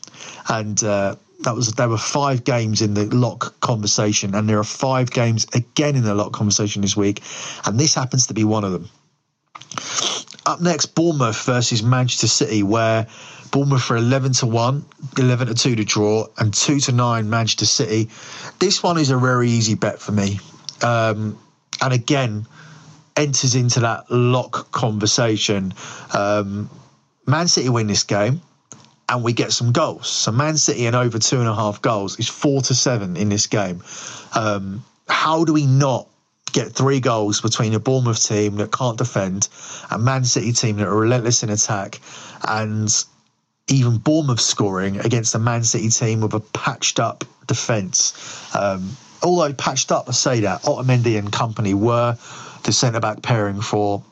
And 0.48 0.82
uh, 0.86 1.16
that 1.44 1.56
was 1.56 1.74
there 1.74 1.90
were 1.90 1.98
five 1.98 2.44
games 2.44 2.82
in 2.82 2.94
the 2.94 3.06
lock 3.06 3.60
conversation, 3.60 4.34
and 4.36 4.48
there 4.48 4.60
are 4.60 4.64
five 4.64 5.12
games 5.12 5.46
again 5.54 5.96
in 5.96 6.04
the 6.04 6.16
lock 6.16 6.32
conversation 6.32 6.82
this 6.82 6.96
week, 6.96 7.22
and 7.66 7.80
this 7.80 7.94
happens 7.94 8.28
to 8.28 8.34
be 8.34 8.44
one 8.44 8.64
of 8.64 8.72
them. 8.72 8.90
Up 10.46 10.62
next, 10.62 10.88
Bournemouth 10.88 11.44
versus 11.46 11.84
Manchester 11.84 12.28
City, 12.28 12.64
where 12.64 13.08
Bournemouth 13.54 13.84
for 13.84 13.96
11 13.96 14.34
to 14.34 14.48
1, 14.48 14.86
11 15.20 15.48
to 15.48 15.54
2 15.54 15.76
to 15.76 15.86
draw, 15.86 16.26
and 16.40 16.52
2 16.52 16.80
to 16.82 16.92
9 16.92 17.30
Manchester 17.30 17.68
City. 17.68 18.10
This 18.58 18.82
one 18.82 18.98
is 18.98 19.12
a 19.12 19.18
very 19.18 19.48
easy 19.48 19.76
bet 19.76 20.00
for 20.00 20.12
me. 20.12 20.40
Um, 20.82 21.38
and 21.80 21.94
again, 21.94 22.48
enters 23.16 23.54
into 23.54 23.82
that 23.82 24.10
lock 24.10 24.72
conversation. 24.72 25.74
Um, 26.14 26.68
Man 27.28 27.48
City 27.48 27.70
win 27.70 27.86
this 27.86 28.04
game 28.04 28.42
and 29.08 29.24
we 29.24 29.34
get 29.34 29.52
some 29.52 29.72
goals. 29.72 30.08
So 30.08 30.32
Man 30.32 30.58
City 30.58 30.88
and 30.88 30.96
over 30.96 31.20
two 31.20 31.40
and 31.40 31.48
a 31.48 31.54
half 31.54 31.80
goals 31.80 32.18
is 32.18 32.28
four 32.28 32.64
to 32.64 32.74
seven 32.74 33.16
in 33.16 33.30
this 33.30 33.46
game. 33.46 33.84
Um, 34.34 34.84
how 35.08 35.44
do 35.44 35.54
we 35.54 35.68
not 35.68 36.08
get 36.54 36.72
three 36.72 37.00
goals 37.00 37.42
between 37.42 37.76
a 37.76 37.80
Bournemouth 37.80 38.24
team 38.28 38.56
that 38.56 38.72
can't 38.72 38.98
defend, 38.98 39.48
a 39.92 40.00
Man 40.00 40.24
City 40.24 40.54
team 40.54 40.78
that 40.78 40.88
are 40.88 40.96
relentless 40.96 41.44
in 41.44 41.50
attack, 41.50 42.00
and 42.48 43.06
even 43.68 43.98
Bournemouth 43.98 44.42
scoring 44.42 45.00
against 45.00 45.36
a 45.36 45.40
Man 45.40 45.64
City 45.64 45.90
team 45.90 46.22
with 46.22 46.34
a 46.34 46.40
patched 46.40 47.00
up 47.00 47.24
defence? 47.48 48.14
Um, 48.56 48.96
although 49.22 49.54
patched 49.54 49.92
up, 49.92 50.10
I 50.10 50.12
say 50.12 50.42
that 50.42 50.64
Otamendi 50.64 51.18
and 51.18 51.32
company 51.32 51.74
were 51.74 52.18
the 52.64 52.72
centre 52.72 53.00
back 53.00 53.22
pairing 53.22 53.62
for 53.62 54.04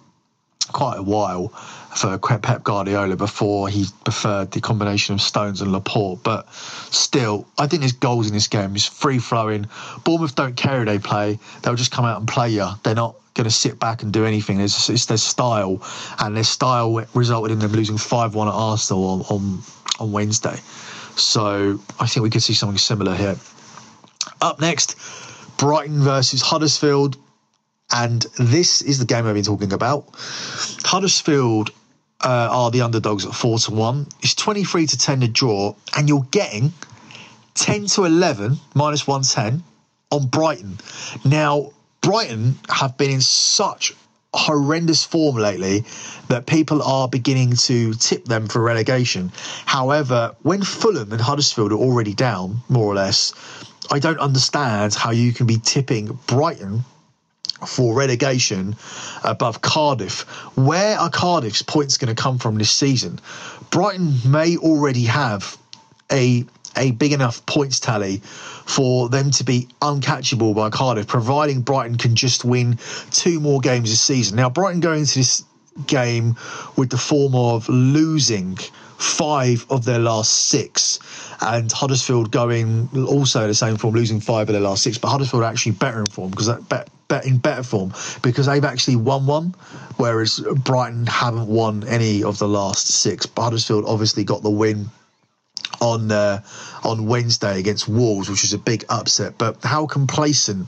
quite 0.72 1.00
a 1.00 1.04
while 1.04 1.54
for 1.96 2.18
Pep 2.18 2.64
Guardiola 2.64 3.16
before 3.16 3.68
he 3.68 3.86
preferred 4.04 4.52
the 4.52 4.62
combination 4.62 5.14
of 5.14 5.22
Stones 5.22 5.62
and 5.62 5.72
Laporte. 5.72 6.24
But 6.24 6.52
still, 6.54 7.48
I 7.58 7.68
think 7.68 7.82
there's 7.82 7.92
goals 7.92 8.28
in 8.28 8.34
this 8.34 8.48
game. 8.48 8.76
It's 8.76 8.88
free 8.88 9.20
flowing. 9.20 9.68
Bournemouth 10.04 10.36
don't 10.36 10.56
care 10.56 10.80
who 10.80 10.86
they 10.86 11.00
play. 11.00 11.38
They'll 11.62 11.76
just 11.76 11.92
come 11.92 12.06
out 12.06 12.20
and 12.20 12.28
play 12.28 12.50
you. 12.50 12.68
They're 12.84 12.96
not 12.96 13.16
going 13.34 13.46
to 13.46 13.52
sit 13.52 13.80
back 13.80 14.04
and 14.04 14.12
do 14.12 14.26
anything. 14.26 14.60
It's, 14.60 14.90
it's, 14.90 15.06
their 15.06 15.18
style, 15.18 15.82
and 16.20 16.36
their 16.36 16.44
style 16.44 17.06
resulted 17.14 17.52
in 17.52 17.60
them 17.60 17.72
losing 17.72 17.98
5 17.98 18.36
1 18.36 18.48
at 18.48 18.54
Arsenal 18.54 19.06
on, 19.06 19.22
on, 19.22 19.60
on 20.00 20.12
Wednesday. 20.12 20.58
So 21.16 21.80
I 22.00 22.08
think 22.08 22.24
we 22.24 22.30
could 22.30 22.44
see 22.44 22.54
something 22.54 22.78
similar 22.78 23.16
here. 23.16 23.36
Up 24.42 24.60
next, 24.60 24.96
Brighton 25.58 26.02
versus 26.02 26.42
Huddersfield. 26.42 27.18
And 27.94 28.26
this 28.40 28.82
is 28.82 29.00
the 29.00 29.06
game 29.06 29.28
I've 29.28 29.34
been 29.34 29.44
talking 29.44 29.74
about. 29.74 30.06
Huddersfield 30.84 31.72
uh, 32.24 32.50
are 32.52 32.72
the 32.72 32.82
underdogs 32.82 33.26
at 33.26 33.34
four 33.34 33.60
to 33.60 33.72
one. 33.72 34.08
It's 34.22 34.36
twenty 34.36 34.64
three 34.64 34.86
to 34.88 34.98
ten 34.98 35.22
to 35.22 35.28
draw, 35.28 35.76
and 35.96 36.08
you're 36.08 36.28
getting 36.32 36.74
ten 37.54 37.86
to 37.88 38.06
eleven 38.06 38.58
minus 38.74 39.08
one 39.08 39.24
ten 39.24 39.64
on 40.12 40.28
Brighton. 40.28 40.78
Now 41.26 41.72
Brighton 42.02 42.56
have 42.70 42.98
been 42.98 43.12
in 43.12 43.22
such 43.22 43.94
horrendous 44.34 45.04
form 45.04 45.36
lately 45.36 45.84
that 46.30 46.46
people 46.46 46.82
are 46.82 47.08
beginning 47.08 47.54
to 47.54 47.94
tip 47.96 48.26
them 48.26 48.48
for 48.48 48.62
relegation. 48.62 49.32
However, 49.66 50.36
when 50.42 50.64
Fulham 50.64 51.12
and 51.12 51.22
Huddersfield 51.22 51.74
are 51.74 51.78
already 51.78 52.14
down, 52.14 52.62
more 52.70 52.86
or 52.86 52.96
less, 52.96 53.34
I 53.92 54.00
don't 54.00 54.20
understand 54.20 54.94
how 54.94 55.12
you 55.12 55.34
can 55.34 55.48
be 55.48 55.58
tipping 55.58 56.18
Brighton 56.28 56.86
for 57.68 57.96
relegation 57.96 58.76
above 59.24 59.62
Cardiff. 59.62 60.22
Where 60.58 60.98
are 60.98 61.10
Cardiff's 61.10 61.62
points 61.62 61.98
going 61.98 62.14
to 62.14 62.22
come 62.22 62.38
from 62.38 62.56
this 62.56 62.72
season? 62.72 63.20
Brighton 63.70 64.16
may 64.26 64.58
already 64.58 65.06
have 65.06 65.58
a 66.12 66.46
a 66.78 66.92
big 66.92 67.12
enough 67.12 67.46
points 67.46 67.82
tally 67.82 68.18
for 68.18 69.10
them 69.10 69.30
to 69.32 69.44
be 69.44 69.68
uncatchable 69.82 70.56
by 70.56 70.70
Cardiff, 70.70 71.08
providing 71.08 71.62
Brighton 71.62 71.98
can 71.98 72.16
just 72.16 72.46
win 72.46 72.80
two 73.12 73.42
more 73.42 73.60
games 73.60 73.90
this 73.90 74.00
season. 74.00 74.38
Now, 74.38 74.50
Brighton 74.50 74.80
going 74.80 75.02
into 75.02 75.20
this 75.20 75.44
game 75.88 76.36
with 76.78 76.90
the 76.90 76.98
form 76.98 77.36
of 77.36 77.68
losing 77.68 78.58
five 78.98 79.66
of 79.70 79.84
their 79.84 80.00
last 80.00 80.50
six, 80.50 81.00
and 81.42 81.72
Huddersfield 81.72 82.32
going 82.32 82.88
also 83.08 83.48
the 83.48 83.56
same 83.56 83.78
form, 83.78 83.96
losing 83.96 84.20
five 84.20 84.48
of 84.48 84.54
their 84.54 84.62
last 84.62 84.84
six. 84.84 84.98
But 84.98 85.10
Huddersfield 85.10 85.44
are 85.44 85.48
actually 85.48 85.74
better 85.74 86.00
in 86.00 86.06
form 86.06 86.30
because 86.30 86.48
that 86.48 86.70
bet 86.70 86.90
in 87.20 87.38
better 87.38 87.64
form 87.64 87.94
because 88.22 88.46
they've 88.46 88.64
actually 88.64 88.96
won 88.96 89.26
one, 89.26 89.56
whereas 89.98 90.40
Brighton 90.64 91.06
haven't 91.06 91.48
won 91.48 91.84
any 91.88 92.24
of 92.24 92.40
the 92.40 92.48
last 92.48 92.88
six. 92.88 93.28
Huddersfield 93.38 93.86
obviously 93.86 94.24
got 94.24 94.42
the 94.42 94.50
win 94.50 94.90
on 95.80 96.12
uh, 96.12 96.42
on 96.84 97.06
Wednesday 97.06 97.60
against 97.60 97.88
Wolves, 97.88 98.30
which 98.30 98.44
was 98.44 98.54
a 98.54 98.58
big 98.58 98.86
upset. 98.90 99.38
But 99.38 99.64
how 99.64 99.86
complacent 99.86 100.68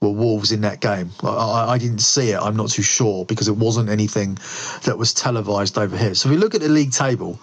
were 0.00 0.10
Wolves 0.10 0.52
in 0.52 0.60
that 0.62 0.80
game? 0.80 1.10
I, 1.22 1.28
I, 1.28 1.72
I, 1.72 1.78
didn't 1.78 2.00
see 2.00 2.30
it. 2.30 2.38
I'm 2.38 2.56
not 2.56 2.70
too 2.70 2.82
sure 2.82 3.24
because 3.24 3.48
it 3.48 3.56
wasn't 3.56 3.88
anything 3.88 4.38
that 4.84 4.98
was 4.98 5.14
televised 5.14 5.78
over 5.78 5.96
here. 5.96 6.14
So 6.14 6.28
if 6.28 6.34
we 6.34 6.40
look 6.40 6.54
at 6.54 6.60
the 6.60 6.68
league 6.68 6.92
table, 6.92 7.38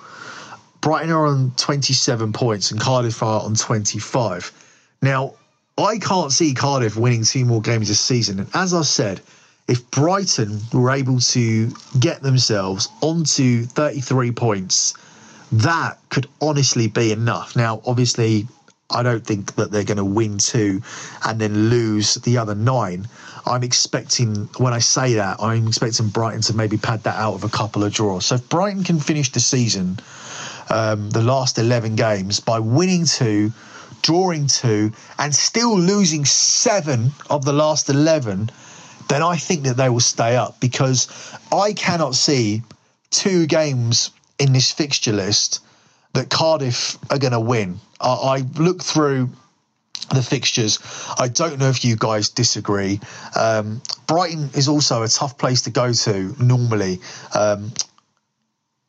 Brighton 0.82 1.12
are 1.12 1.28
on 1.28 1.52
27 1.58 2.34
points 2.34 2.72
and 2.72 2.80
Cardiff 2.80 3.22
are 3.24 3.42
on 3.42 3.56
25. 3.56 4.52
Now, 5.02 5.36
I 5.78 5.98
can't 5.98 6.32
see 6.32 6.54
Cardiff 6.54 6.96
winning 6.96 7.24
two 7.24 7.46
more 7.46 7.62
games 7.62 7.88
this 7.88 8.00
season. 8.00 8.40
And 8.40 8.50
as 8.54 8.74
I 8.74 8.82
said, 8.82 9.22
if 9.68 9.90
Brighton 9.92 10.60
were 10.74 10.92
able 10.92 11.20
to 11.20 11.72
get 12.00 12.22
themselves 12.22 12.90
onto 13.02 13.66
33 13.66 14.32
points, 14.32 14.94
that 15.52 15.98
could 16.10 16.28
honestly 16.42 16.88
be 16.88 17.12
enough. 17.12 17.56
Now, 17.56 17.82
obviously, 17.86 18.48
I 18.90 19.04
don't 19.04 19.26
think 19.26 19.56
that 19.56 19.72
they're 19.72 19.84
going 19.84 19.98
to 19.98 20.06
win 20.06 20.38
two 20.38 20.82
and 21.26 21.40
then 21.40 21.70
lose 21.70 22.16
the 22.16 22.38
other 22.38 22.56
nine. 22.56 23.08
I'm 23.46 23.64
expecting, 23.64 24.50
when 24.58 24.74
I 24.74 24.80
say 24.80 25.16
that, 25.16 25.38
I'm 25.42 25.68
expecting 25.68 26.10
Brighton 26.10 26.42
to 26.42 26.54
maybe 26.54 26.78
pad 26.78 27.04
that 27.04 27.16
out 27.16 27.34
of 27.34 27.44
a 27.44 27.50
couple 27.50 27.84
of 27.84 27.94
draws. 27.94 28.26
So 28.26 28.36
if 28.36 28.50
Brighton 28.50 28.84
can 28.84 29.00
finish 29.00 29.32
the 29.32 29.40
season, 29.40 30.00
um, 30.70 31.10
the 31.10 31.22
last 31.22 31.58
11 31.58 31.96
games, 31.96 32.40
by 32.40 32.60
winning 32.60 33.06
two, 33.06 33.52
drawing 34.02 34.48
two, 34.48 34.92
and 35.18 35.34
still 35.34 35.78
losing 35.78 36.26
seven 36.26 37.12
of 37.30 37.46
the 37.46 37.54
last 37.54 37.90
11, 37.90 38.50
then 39.10 39.24
I 39.24 39.36
think 39.36 39.64
that 39.64 39.78
they 39.78 39.90
will 39.90 40.00
stay 40.00 40.36
up 40.36 40.60
because 40.60 41.08
I 41.52 41.74
cannot 41.74 42.16
see 42.16 42.64
two 43.10 43.46
games 43.46 44.12
in 44.40 44.54
this 44.54 44.72
fixture 44.72 45.14
list 45.14 45.60
that 46.14 46.30
Cardiff 46.30 46.98
are 47.10 47.20
going 47.20 47.34
to 47.34 47.40
win. 47.40 47.80
I, 48.00 48.10
I 48.10 48.38
look 48.58 48.84
through 48.84 49.30
the 50.10 50.24
fixtures. 50.24 50.80
I 51.18 51.28
don't 51.28 51.60
know 51.60 51.70
if 51.70 51.86
you 51.86 51.96
guys 51.96 52.30
disagree. 52.30 53.00
Um, 53.36 53.82
Brighton 54.08 54.50
is 54.56 54.68
also 54.68 55.04
a 55.04 55.08
tough 55.08 55.38
place 55.38 55.64
to 55.64 55.70
go 55.70 55.94
to 55.94 56.36
normally. 56.40 57.00
Um, 57.34 57.72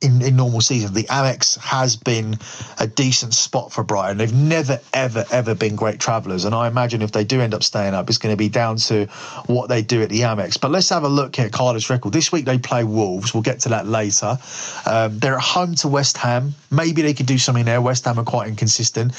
in, 0.03 0.23
in 0.23 0.37
normal 0.37 0.61
season, 0.61 0.93
The 0.95 1.05
Amex 1.05 1.59
has 1.59 1.97
been 1.97 2.37
a 2.79 2.87
decent 2.87 3.35
spot 3.35 3.73
for 3.73 3.85
Brighton. 3.85 4.19
They've 4.19 4.33
never, 4.33 4.81
ever, 4.93 5.25
ever 5.31 5.55
been 5.55 5.77
great 5.77 6.01
travellers. 6.01 6.45
And 6.45 6.55
I 6.55 6.69
imagine 6.69 7.03
if 7.03 7.13
they 7.13 7.25
do 7.25 7.41
end 7.41 7.55
up 7.55 7.63
staying 7.63 7.95
up, 7.95 8.09
it's 8.09 8.19
going 8.19 8.33
to 8.33 8.37
be 8.37 8.49
down 8.49 8.77
to 8.77 9.07
what 9.47 9.69
they 9.69 9.83
do 9.83 10.03
at 10.03 10.09
the 10.09 10.21
Amex. 10.21 10.61
But 10.61 10.71
let's 10.71 10.89
have 10.89 11.05
a 11.05 11.09
look 11.09 11.39
at 11.39 11.53
Cardiff's 11.53 11.91
record. 11.91 12.13
This 12.13 12.33
week 12.33 12.45
they 12.45 12.59
play 12.59 12.85
Wolves. 12.85 13.33
We'll 13.33 13.43
get 13.43 13.61
to 13.61 13.71
that 13.71 13.87
later. 13.87 14.39
Um, 14.87 15.19
they're 15.19 15.37
at 15.37 15.43
home 15.43 15.75
to 15.77 15.89
West 15.89 16.17
Ham. 16.19 16.55
Maybe 16.71 17.03
they 17.03 17.15
could 17.15 17.27
do 17.27 17.39
something 17.39 17.65
there. 17.65 17.81
West 17.81 18.05
Ham 18.05 18.19
are 18.19 18.25
quite 18.25 18.49
inconsistent. 18.49 19.13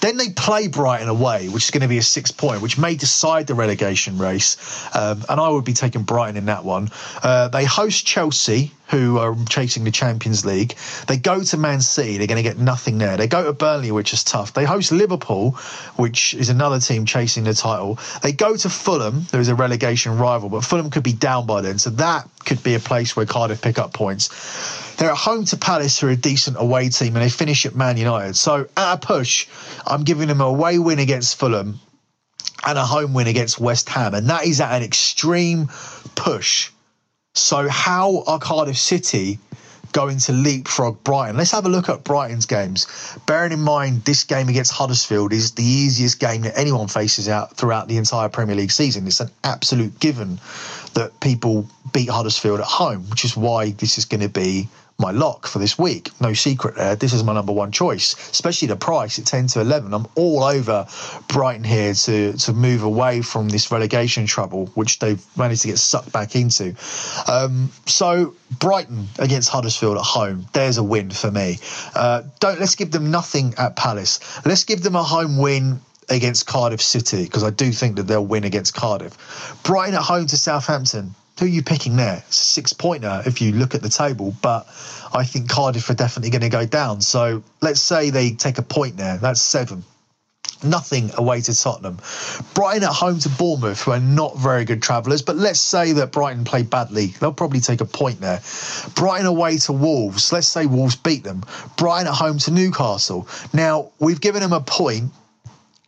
Then 0.00 0.18
they 0.18 0.30
play 0.30 0.68
Brighton 0.68 1.08
away, 1.08 1.48
which 1.48 1.64
is 1.64 1.70
going 1.70 1.82
to 1.82 1.88
be 1.88 1.98
a 1.98 2.02
six 2.02 2.30
point, 2.30 2.62
which 2.62 2.78
may 2.78 2.94
decide 2.94 3.46
the 3.46 3.54
relegation 3.54 4.18
race. 4.18 4.56
Um, 4.94 5.24
and 5.28 5.40
I 5.40 5.48
would 5.48 5.64
be 5.64 5.72
taking 5.72 6.02
Brighton 6.02 6.36
in 6.36 6.46
that 6.46 6.64
one. 6.64 6.90
Uh, 7.22 7.48
they 7.48 7.64
host 7.64 8.06
Chelsea, 8.06 8.72
who 8.88 9.18
are 9.18 9.36
chasing 9.48 9.84
the 9.84 9.90
Champions 9.90 10.44
League. 10.44 10.74
They 11.06 11.16
go 11.16 11.42
to 11.42 11.56
Man 11.56 11.80
City, 11.80 12.18
they're 12.18 12.26
going 12.26 12.42
to 12.42 12.48
get 12.48 12.58
nothing 12.58 12.98
there. 12.98 13.16
They 13.16 13.26
go 13.26 13.44
to 13.44 13.52
Burnley, 13.52 13.90
which 13.90 14.12
is 14.12 14.22
tough. 14.22 14.52
They 14.52 14.64
host 14.64 14.92
Liverpool, 14.92 15.52
which 15.96 16.34
is 16.34 16.48
another 16.48 16.78
team 16.78 17.04
chasing 17.04 17.44
the 17.44 17.54
title. 17.54 17.98
They 18.22 18.32
go 18.32 18.56
to 18.56 18.68
Fulham, 18.68 19.26
there 19.30 19.40
is 19.40 19.48
a 19.48 19.54
relegation 19.54 20.18
rival, 20.18 20.48
but 20.48 20.64
Fulham 20.64 20.90
could 20.90 21.02
be 21.02 21.12
down 21.12 21.46
by 21.46 21.62
then. 21.62 21.78
So 21.78 21.90
that 21.90 22.28
could 22.44 22.62
be 22.62 22.74
a 22.74 22.80
place 22.80 23.16
where 23.16 23.26
Cardiff 23.26 23.60
pick 23.60 23.78
up 23.78 23.92
points. 23.92 24.94
They're 24.96 25.10
at 25.10 25.16
home 25.16 25.44
to 25.46 25.56
Palace, 25.56 26.00
who 26.00 26.06
are 26.06 26.10
a 26.10 26.16
decent 26.16 26.56
away 26.58 26.88
team, 26.88 27.16
and 27.16 27.24
they 27.24 27.28
finish 27.28 27.66
at 27.66 27.74
Man 27.74 27.96
United. 27.96 28.36
So 28.36 28.68
at 28.76 28.94
a 28.94 28.98
push, 28.98 29.46
I'm 29.86 30.04
giving 30.04 30.28
them 30.28 30.40
a 30.40 30.44
away 30.44 30.78
win 30.78 30.98
against 30.98 31.38
Fulham 31.38 31.80
and 32.66 32.78
a 32.78 32.84
home 32.84 33.12
win 33.12 33.26
against 33.26 33.60
West 33.60 33.88
Ham. 33.90 34.14
And 34.14 34.30
that 34.30 34.46
is 34.46 34.60
at 34.60 34.74
an 34.74 34.82
extreme 34.82 35.68
push 36.14 36.70
so, 37.38 37.68
how 37.68 38.24
are 38.26 38.38
Cardiff 38.38 38.78
City 38.78 39.38
going 39.92 40.18
to 40.18 40.32
leapfrog 40.32 41.02
Brighton? 41.04 41.36
Let's 41.36 41.50
have 41.50 41.66
a 41.66 41.68
look 41.68 41.88
at 41.88 42.02
Brighton's 42.02 42.46
games. 42.46 42.86
Bearing 43.26 43.52
in 43.52 43.60
mind, 43.60 44.04
this 44.04 44.24
game 44.24 44.48
against 44.48 44.72
Huddersfield 44.72 45.32
is 45.32 45.52
the 45.52 45.62
easiest 45.62 46.18
game 46.18 46.42
that 46.42 46.58
anyone 46.58 46.88
faces 46.88 47.28
out 47.28 47.54
throughout 47.56 47.88
the 47.88 47.98
entire 47.98 48.28
Premier 48.28 48.56
League 48.56 48.70
season. 48.70 49.06
It's 49.06 49.20
an 49.20 49.30
absolute 49.44 49.98
given 50.00 50.40
that 50.94 51.20
people 51.20 51.68
beat 51.92 52.08
Huddersfield 52.08 52.60
at 52.60 52.66
home, 52.66 53.08
which 53.10 53.24
is 53.24 53.36
why 53.36 53.70
this 53.70 53.98
is 53.98 54.06
going 54.06 54.22
to 54.22 54.28
be 54.28 54.68
my 54.98 55.10
lock 55.10 55.46
for 55.46 55.58
this 55.58 55.78
week. 55.78 56.10
No 56.20 56.32
secret 56.32 56.76
there. 56.76 56.96
This 56.96 57.12
is 57.12 57.22
my 57.22 57.34
number 57.34 57.52
one 57.52 57.70
choice, 57.70 58.14
especially 58.30 58.68
the 58.68 58.76
price 58.76 59.18
at 59.18 59.26
10 59.26 59.48
to 59.48 59.60
11. 59.60 59.92
I'm 59.92 60.06
all 60.14 60.42
over 60.42 60.86
Brighton 61.28 61.64
here 61.64 61.94
to, 61.94 62.32
to 62.32 62.52
move 62.52 62.82
away 62.82 63.22
from 63.22 63.48
this 63.48 63.70
relegation 63.70 64.26
trouble, 64.26 64.66
which 64.74 64.98
they've 64.98 65.22
managed 65.36 65.62
to 65.62 65.68
get 65.68 65.78
sucked 65.78 66.12
back 66.12 66.34
into. 66.34 66.74
Um, 67.28 67.70
so, 67.86 68.34
Brighton 68.58 69.08
against 69.18 69.50
Huddersfield 69.50 69.98
at 69.98 70.04
home, 70.04 70.46
there's 70.52 70.78
a 70.78 70.82
win 70.82 71.10
for 71.10 71.30
me. 71.30 71.58
Uh, 71.94 72.22
don't 72.40 72.56
Let's 72.58 72.74
give 72.74 72.90
them 72.90 73.10
nothing 73.10 73.54
at 73.58 73.76
Palace. 73.76 74.18
Let's 74.44 74.64
give 74.64 74.82
them 74.82 74.96
a 74.96 75.02
home 75.02 75.38
win 75.38 75.80
against 76.08 76.46
Cardiff 76.46 76.80
City 76.80 77.24
because 77.24 77.44
I 77.44 77.50
do 77.50 77.70
think 77.70 77.96
that 77.96 78.04
they'll 78.04 78.24
win 78.24 78.44
against 78.44 78.74
Cardiff. 78.74 79.58
Brighton 79.62 79.94
at 79.94 80.02
home 80.02 80.26
to 80.26 80.36
Southampton 80.36 81.14
who 81.38 81.44
are 81.44 81.48
you 81.48 81.62
picking 81.62 81.96
there? 81.96 82.22
It's 82.28 82.40
a 82.40 82.44
six 82.44 82.72
pointer 82.72 83.22
if 83.26 83.40
you 83.40 83.52
look 83.52 83.74
at 83.74 83.82
the 83.82 83.88
table, 83.88 84.34
but 84.40 84.66
I 85.12 85.24
think 85.24 85.48
Cardiff 85.50 85.90
are 85.90 85.94
definitely 85.94 86.30
going 86.30 86.42
to 86.42 86.48
go 86.48 86.64
down. 86.64 87.00
So 87.00 87.42
let's 87.60 87.80
say 87.80 88.10
they 88.10 88.30
take 88.30 88.58
a 88.58 88.62
point 88.62 88.96
there. 88.96 89.18
That's 89.18 89.42
seven. 89.42 89.84
Nothing 90.62 91.10
away 91.14 91.42
to 91.42 91.54
Tottenham. 91.54 91.98
Brighton 92.54 92.84
at 92.84 92.92
home 92.92 93.18
to 93.18 93.28
Bournemouth, 93.28 93.82
who 93.82 93.90
are 93.90 94.00
not 94.00 94.38
very 94.38 94.64
good 94.64 94.82
travellers, 94.82 95.20
but 95.20 95.36
let's 95.36 95.60
say 95.60 95.92
that 95.92 96.12
Brighton 96.12 96.44
play 96.44 96.62
badly. 96.62 97.08
They'll 97.20 97.32
probably 97.32 97.60
take 97.60 97.82
a 97.82 97.84
point 97.84 98.20
there. 98.20 98.40
Brighton 98.94 99.26
away 99.26 99.58
to 99.58 99.72
Wolves. 99.72 100.32
Let's 100.32 100.48
say 100.48 100.64
Wolves 100.64 100.96
beat 100.96 101.24
them. 101.24 101.44
Brighton 101.76 102.08
at 102.08 102.14
home 102.14 102.38
to 102.38 102.50
Newcastle. 102.50 103.28
Now, 103.52 103.90
we've 103.98 104.20
given 104.20 104.40
them 104.40 104.54
a 104.54 104.60
point 104.60 105.12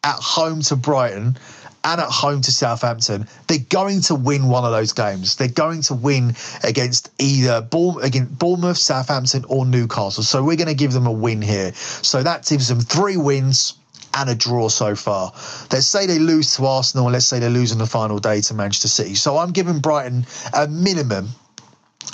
at 0.04 0.16
home 0.16 0.60
to 0.62 0.76
Brighton 0.76 1.38
and 1.84 2.00
at 2.00 2.08
home 2.08 2.40
to 2.42 2.52
Southampton, 2.52 3.26
they're 3.46 3.58
going 3.68 4.00
to 4.02 4.14
win 4.14 4.48
one 4.48 4.64
of 4.64 4.72
those 4.72 4.92
games. 4.92 5.36
They're 5.36 5.48
going 5.48 5.82
to 5.82 5.94
win 5.94 6.34
against 6.62 7.10
either 7.18 7.60
Bournemouth, 7.62 8.76
Southampton, 8.76 9.44
or 9.48 9.64
Newcastle. 9.64 10.22
So 10.22 10.42
we're 10.42 10.56
going 10.56 10.68
to 10.68 10.74
give 10.74 10.92
them 10.92 11.06
a 11.06 11.12
win 11.12 11.40
here. 11.40 11.72
So 11.74 12.22
that 12.22 12.46
gives 12.46 12.68
them 12.68 12.80
three 12.80 13.16
wins 13.16 13.74
and 14.14 14.30
a 14.30 14.34
draw 14.34 14.68
so 14.68 14.94
far. 14.94 15.32
Let's 15.70 15.86
say 15.86 16.06
they 16.06 16.18
lose 16.18 16.56
to 16.56 16.66
Arsenal, 16.66 17.10
let's 17.10 17.26
say 17.26 17.38
they 17.38 17.48
lose 17.48 17.72
on 17.72 17.78
the 17.78 17.86
final 17.86 18.18
day 18.18 18.40
to 18.42 18.54
Manchester 18.54 18.88
City. 18.88 19.14
So 19.14 19.38
I'm 19.38 19.52
giving 19.52 19.80
Brighton 19.80 20.26
a 20.54 20.66
minimum 20.66 21.28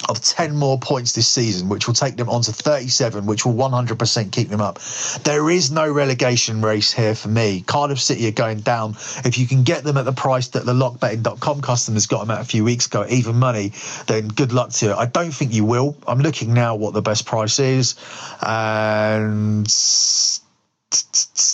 of 0.08 0.20
10 0.20 0.56
more 0.56 0.78
points 0.78 1.12
this 1.12 1.28
season, 1.28 1.68
which 1.68 1.86
will 1.86 1.94
take 1.94 2.16
them 2.16 2.28
on 2.28 2.42
to 2.42 2.52
37, 2.52 3.26
which 3.26 3.44
will 3.44 3.54
100% 3.54 4.32
keep 4.32 4.48
them 4.48 4.60
up. 4.60 4.78
There 5.24 5.50
is 5.50 5.70
no 5.70 5.90
relegation 5.90 6.60
race 6.62 6.92
here 6.92 7.14
for 7.14 7.28
me. 7.28 7.62
Cardiff 7.66 8.00
City 8.00 8.28
are 8.28 8.32
going 8.32 8.60
down. 8.60 8.92
If 9.24 9.38
you 9.38 9.46
can 9.46 9.62
get 9.62 9.84
them 9.84 9.96
at 9.96 10.04
the 10.04 10.12
price 10.12 10.48
that 10.48 10.66
the 10.66 10.72
lockbetting.com 10.72 11.60
customers 11.62 12.06
got 12.06 12.20
them 12.20 12.30
at 12.30 12.40
a 12.40 12.44
few 12.44 12.64
weeks 12.64 12.86
ago, 12.86 13.06
even 13.08 13.36
money, 13.36 13.72
then 14.06 14.28
good 14.28 14.52
luck 14.52 14.70
to 14.70 14.86
you. 14.86 14.94
I 14.94 15.06
don't 15.06 15.32
think 15.32 15.52
you 15.52 15.64
will. 15.64 15.96
I'm 16.06 16.20
looking 16.20 16.54
now 16.54 16.74
what 16.76 16.94
the 16.94 17.02
best 17.02 17.26
price 17.26 17.58
is. 17.58 17.94
And 18.42 19.66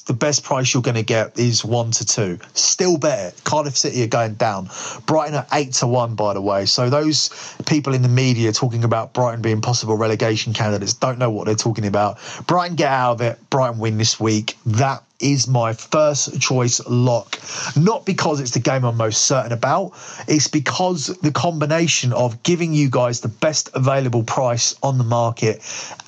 the 0.07 0.13
best 0.13 0.45
price 0.45 0.73
you're 0.73 0.83
going 0.83 0.97
to 0.97 1.03
get 1.03 1.39
is 1.39 1.65
one 1.65 1.91
to 1.93 2.05
two. 2.05 2.39
Still 2.55 2.99
better. 2.99 3.35
Cardiff 3.45 3.77
City 3.77 4.03
are 4.03 4.09
going 4.09 4.35
down. 4.35 4.69
Brighton 5.07 5.35
are 5.35 5.47
eight 5.53 5.73
to 5.75 5.87
one, 5.87 6.15
by 6.15 6.35
the 6.35 6.41
way. 6.41 6.67
So 6.67 6.91
those 6.91 7.31
people 7.67 7.95
in 7.95 8.03
the 8.03 8.09
media 8.09 8.53
talking 8.53 8.85
about 8.85 9.13
Brighton 9.13 9.43
being 9.43 9.61
possible 9.61 9.97
relegation 9.97 10.53
candidates 10.53 10.95
don't 10.95 11.19
know 11.19 11.31
what 11.31 11.47
they're 11.47 11.55
talking 11.55 11.87
about. 11.87 12.19
Brighton 12.47 12.77
get 12.77 12.91
out 12.91 13.13
of 13.13 13.21
it. 13.21 13.51
Brighton 13.51 13.79
win 13.79 13.99
this 13.99 14.19
week. 14.21 14.57
That 14.67 15.03
is 15.21 15.47
my 15.47 15.73
first 15.75 16.41
choice 16.41 16.81
lock. 16.89 17.39
Not 17.77 18.07
because 18.07 18.41
it's 18.41 18.53
the 18.53 18.61
game 18.61 18.85
I'm 18.85 18.97
most 18.97 19.27
certain 19.27 19.53
about, 19.53 19.93
it's 20.27 20.49
because 20.49 21.07
the 21.19 21.31
combination 21.31 22.13
of 22.13 22.43
giving 22.43 22.73
you 22.73 22.89
guys 22.91 23.21
the 23.21 23.29
best 23.29 23.71
available 23.75 24.23
price 24.23 24.75
on 24.83 24.99
the 24.99 25.05
market 25.05 25.61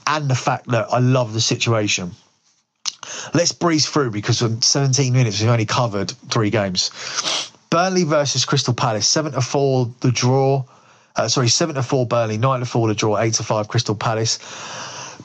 and 0.06 0.28
the 0.28 0.34
fact 0.34 0.68
that 0.68 0.86
I 0.90 0.98
love 0.98 1.34
the 1.34 1.40
situation. 1.40 2.12
Let's 3.34 3.52
breeze 3.52 3.88
through 3.88 4.10
because 4.10 4.42
in 4.42 4.62
17 4.62 5.12
minutes 5.12 5.40
we've 5.40 5.50
only 5.50 5.66
covered 5.66 6.10
three 6.30 6.50
games. 6.50 6.90
Burnley 7.70 8.04
versus 8.04 8.44
Crystal 8.44 8.74
Palace, 8.74 9.08
seven 9.08 9.32
to 9.32 9.40
four 9.40 9.90
the 10.00 10.12
draw. 10.12 10.64
Uh, 11.16 11.28
sorry, 11.28 11.48
seven 11.48 11.74
to 11.74 11.82
four 11.82 12.06
Burnley, 12.06 12.38
nine 12.38 12.60
to 12.60 12.66
four 12.66 12.88
the 12.88 12.94
draw, 12.94 13.18
eight 13.18 13.34
to 13.34 13.42
five 13.42 13.68
Crystal 13.68 13.94
Palace. 13.94 14.38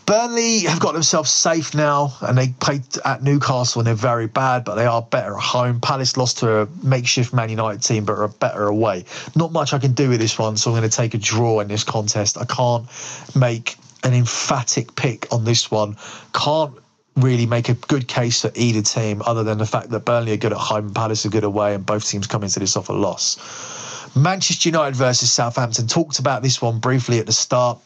Burnley 0.07 0.59
have 0.59 0.79
got 0.79 0.93
themselves 0.93 1.29
safe 1.29 1.75
now, 1.75 2.13
and 2.21 2.37
they 2.37 2.47
played 2.47 2.83
at 3.03 3.21
Newcastle 3.21 3.81
and 3.81 3.87
they're 3.87 3.93
very 3.93 4.27
bad, 4.27 4.63
but 4.63 4.75
they 4.75 4.85
are 4.85 5.01
better 5.01 5.35
at 5.35 5.43
home. 5.43 5.81
Palace 5.81 6.15
lost 6.15 6.37
to 6.37 6.61
a 6.61 6.67
makeshift 6.81 7.33
Man 7.33 7.49
United 7.49 7.83
team, 7.83 8.05
but 8.05 8.17
are 8.17 8.29
better 8.29 8.63
away. 8.63 9.03
Not 9.35 9.51
much 9.51 9.73
I 9.73 9.79
can 9.79 9.91
do 9.91 10.07
with 10.07 10.21
this 10.21 10.39
one, 10.39 10.55
so 10.55 10.71
I'm 10.71 10.77
going 10.77 10.89
to 10.89 10.95
take 10.95 11.13
a 11.13 11.17
draw 11.17 11.59
in 11.59 11.67
this 11.67 11.83
contest. 11.83 12.37
I 12.37 12.45
can't 12.45 12.87
make 13.35 13.75
an 14.05 14.13
emphatic 14.13 14.95
pick 14.95 15.27
on 15.33 15.43
this 15.43 15.69
one. 15.69 15.97
Can't 16.33 16.73
really 17.17 17.45
make 17.45 17.69
a 17.69 17.73
good 17.73 18.07
case 18.07 18.41
for 18.41 18.51
either 18.55 18.81
team, 18.81 19.21
other 19.25 19.43
than 19.43 19.57
the 19.57 19.65
fact 19.65 19.89
that 19.89 20.05
Burnley 20.05 20.33
are 20.33 20.37
good 20.37 20.53
at 20.53 20.57
home 20.57 20.93
Palace 20.93 21.25
are 21.25 21.29
good 21.29 21.43
away, 21.43 21.73
and 21.73 21.85
both 21.85 22.07
teams 22.07 22.27
come 22.27 22.43
into 22.43 22.59
this 22.59 22.77
off 22.77 22.89
a 22.89 22.93
loss. 22.93 24.15
Manchester 24.15 24.69
United 24.69 24.95
versus 24.95 25.31
Southampton. 25.31 25.87
Talked 25.87 26.19
about 26.19 26.41
this 26.41 26.61
one 26.61 26.79
briefly 26.79 27.19
at 27.19 27.25
the 27.25 27.33
start. 27.33 27.79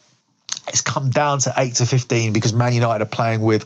It's 0.68 0.80
come 0.80 1.10
down 1.10 1.40
to 1.40 1.52
8 1.56 1.74
to 1.76 1.86
15 1.86 2.32
because 2.32 2.52
Man 2.52 2.72
United 2.72 3.02
are 3.02 3.08
playing 3.08 3.40
with 3.40 3.64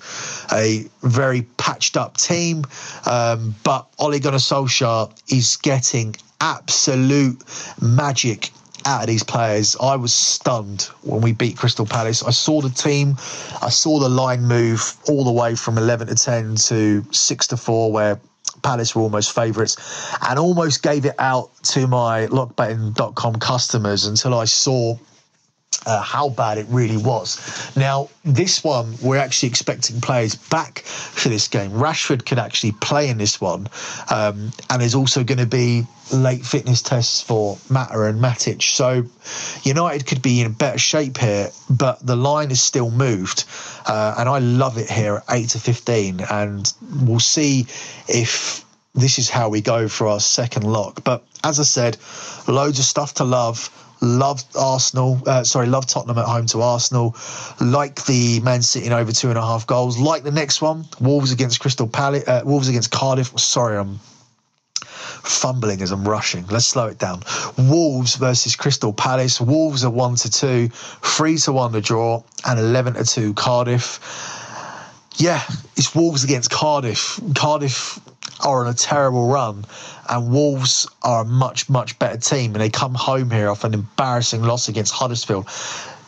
a 0.53 0.87
very 1.03 1.43
patched 1.43 1.97
up 1.97 2.17
team. 2.17 2.65
Um, 3.05 3.55
but 3.65 3.87
Ole 3.99 4.19
Gunnar 4.19 4.39
Solskjaer 4.39 5.13
is 5.31 5.57
getting 5.57 6.17
absolute 6.41 7.43
magic 7.81 8.51
out 8.87 9.03
of 9.03 9.09
these 9.09 9.25
players. 9.25 9.77
I 9.81 9.97
was 9.97 10.15
stunned 10.15 10.83
when 11.03 11.21
we 11.21 11.33
beat 11.33 11.57
Crystal 11.59 11.85
Palace. 11.85 12.23
I 12.23 12.31
saw 12.31 12.61
the 12.61 12.71
team, 12.71 13.17
I 13.61 13.69
saw 13.69 13.99
the 13.99 14.09
line 14.09 14.47
move 14.47 14.97
all 15.09 15.25
the 15.25 15.33
way 15.33 15.57
from 15.57 15.77
11 15.77 16.07
to 16.07 16.15
10 16.15 16.55
to 16.55 17.05
6 17.11 17.47
to 17.49 17.57
4, 17.57 17.93
where 17.93 18.21
Palace 18.63 18.95
were 18.95 19.03
almost 19.03 19.35
favourites, 19.35 19.77
and 20.23 20.39
almost 20.39 20.83
gave 20.83 21.05
it 21.05 21.17
out 21.19 21.51
to 21.65 21.87
my 21.87 22.27
lockbetting.com 22.29 23.37
customers 23.37 24.07
until 24.07 24.35
I 24.35 24.45
saw 24.45 24.97
uh, 25.85 26.01
how 26.01 26.29
bad 26.29 26.59
it 26.59 26.67
really 26.69 26.97
was. 26.97 27.77
Now, 27.77 28.09
this 28.25 28.65
one, 28.65 28.95
we're 29.03 29.19
actually 29.19 29.49
expecting 29.49 30.01
players 30.01 30.35
back 30.35 30.81
for 30.81 31.29
this 31.29 31.49
game. 31.49 31.71
Rashford 31.73 32.25
could 32.25 32.39
actually 32.39 32.73
play 32.73 33.09
in 33.09 33.19
this 33.19 33.41
one, 33.41 33.69
um, 34.11 34.53
and 34.71 34.81
there's 34.81 34.95
also 34.95 35.25
going 35.25 35.39
to 35.39 35.47
be 35.47 35.85
late 36.13 36.47
fitness 36.47 36.83
tests 36.83 37.21
for 37.21 37.59
Mata 37.69 38.05
and 38.05 38.21
Matic. 38.21 38.63
So 38.63 39.05
United 39.65 40.07
could 40.07 40.23
be 40.23 40.41
in 40.41 40.53
better 40.53 40.79
shape 40.79 41.19
here, 41.19 41.51
but 41.69 42.05
the 42.07 42.17
line 42.17 42.51
is 42.51 42.63
still 42.63 42.91
moved, 42.91 43.45
uh, 43.87 44.15
and 44.19 44.29
I 44.29 44.39
love 44.39 44.79
it 44.79 44.89
here 44.89 45.17
at 45.17 45.25
eight 45.31 45.51
to 45.51 45.59
fifteen, 45.59 46.21
and 46.31 46.73
we'll 47.03 47.21
see 47.21 47.67
if 48.09 48.65
this 48.95 49.19
is 49.19 49.29
how 49.29 49.51
we 49.51 49.61
go 49.61 49.89
for 49.89 50.07
our 50.07 50.21
second 50.21 50.65
lock. 50.65 51.05
But 51.05 51.23
as 51.45 51.61
I 51.61 51.65
said, 51.65 51.99
loads 52.49 52.79
of 52.79 52.85
stuff 52.87 53.15
to 53.15 53.25
love 53.25 53.69
Love 54.01 54.43
Arsenal. 54.59 55.21
Uh, 55.27 55.43
sorry, 55.45 55.67
love 55.67 55.87
Tottenham 55.87 56.19
at 56.19 56.27
home 56.27 56.47
to 56.47 56.61
Arsenal. 56.63 57.17
Like 57.61 58.05
the 58.05 58.41
Man 58.41 58.63
City 58.63 58.87
in 58.87 58.93
over 58.93 59.13
two 59.13 59.29
and 59.31 59.39
a 59.39 59.43
half 59.43 59.67
goals. 59.67 59.99
Like 59.99 60.23
the 60.23 60.31
next 60.31 60.61
one, 60.61 60.85
Wolves 61.01 61.33
against 61.33 61.61
Crystal 61.61 61.87
Palace. 61.87 62.27
Uh, 62.29 62.43
Wolves 62.45 62.69
against 62.69 62.91
Cardiff. 62.91 63.39
Sorry, 63.39 63.77
I'm 63.79 63.99
fumbling 65.27 65.83
as 65.83 65.91
I'm 65.91 66.07
rushing. 66.07 66.47
Let's 66.47 66.67
slow 66.67 66.87
it 66.87 66.99
down. 66.99 67.23
Wolves 67.59 68.17
versus 68.17 68.55
Crystal 68.55 68.93
Palace. 68.93 69.41
Wolves 69.41 69.85
are 69.85 69.91
one 69.91 70.15
to 70.17 70.31
two, 70.31 70.69
three 70.69 71.39
to 71.39 71.53
one 71.53 71.73
the 71.73 71.81
draw, 71.81 72.23
and 72.47 72.59
eleven 72.61 72.95
to 72.95 73.05
two 73.05 73.35
Cardiff. 73.35 73.99
yeah, 75.17 75.43
it's 75.77 75.95
Wolves 75.95 76.23
against 76.23 76.51
Cardiff. 76.51 77.19
Cardiff 77.35 77.99
are 78.41 78.65
on 78.65 78.69
a 78.69 78.75
terrible 78.75 79.29
run, 79.29 79.65
and 80.09 80.31
Wolves 80.31 80.87
are 81.03 81.23
a 81.23 81.25
much, 81.25 81.69
much 81.69 81.99
better 81.99 82.19
team, 82.19 82.55
and 82.55 82.61
they 82.61 82.71
come 82.71 82.95
home 82.95 83.31
here 83.31 83.49
off 83.49 83.65
an 83.65 83.75
embarrassing 83.75 84.43
loss 84.43 84.69
against 84.69 84.93
Huddersfield. 84.93 85.49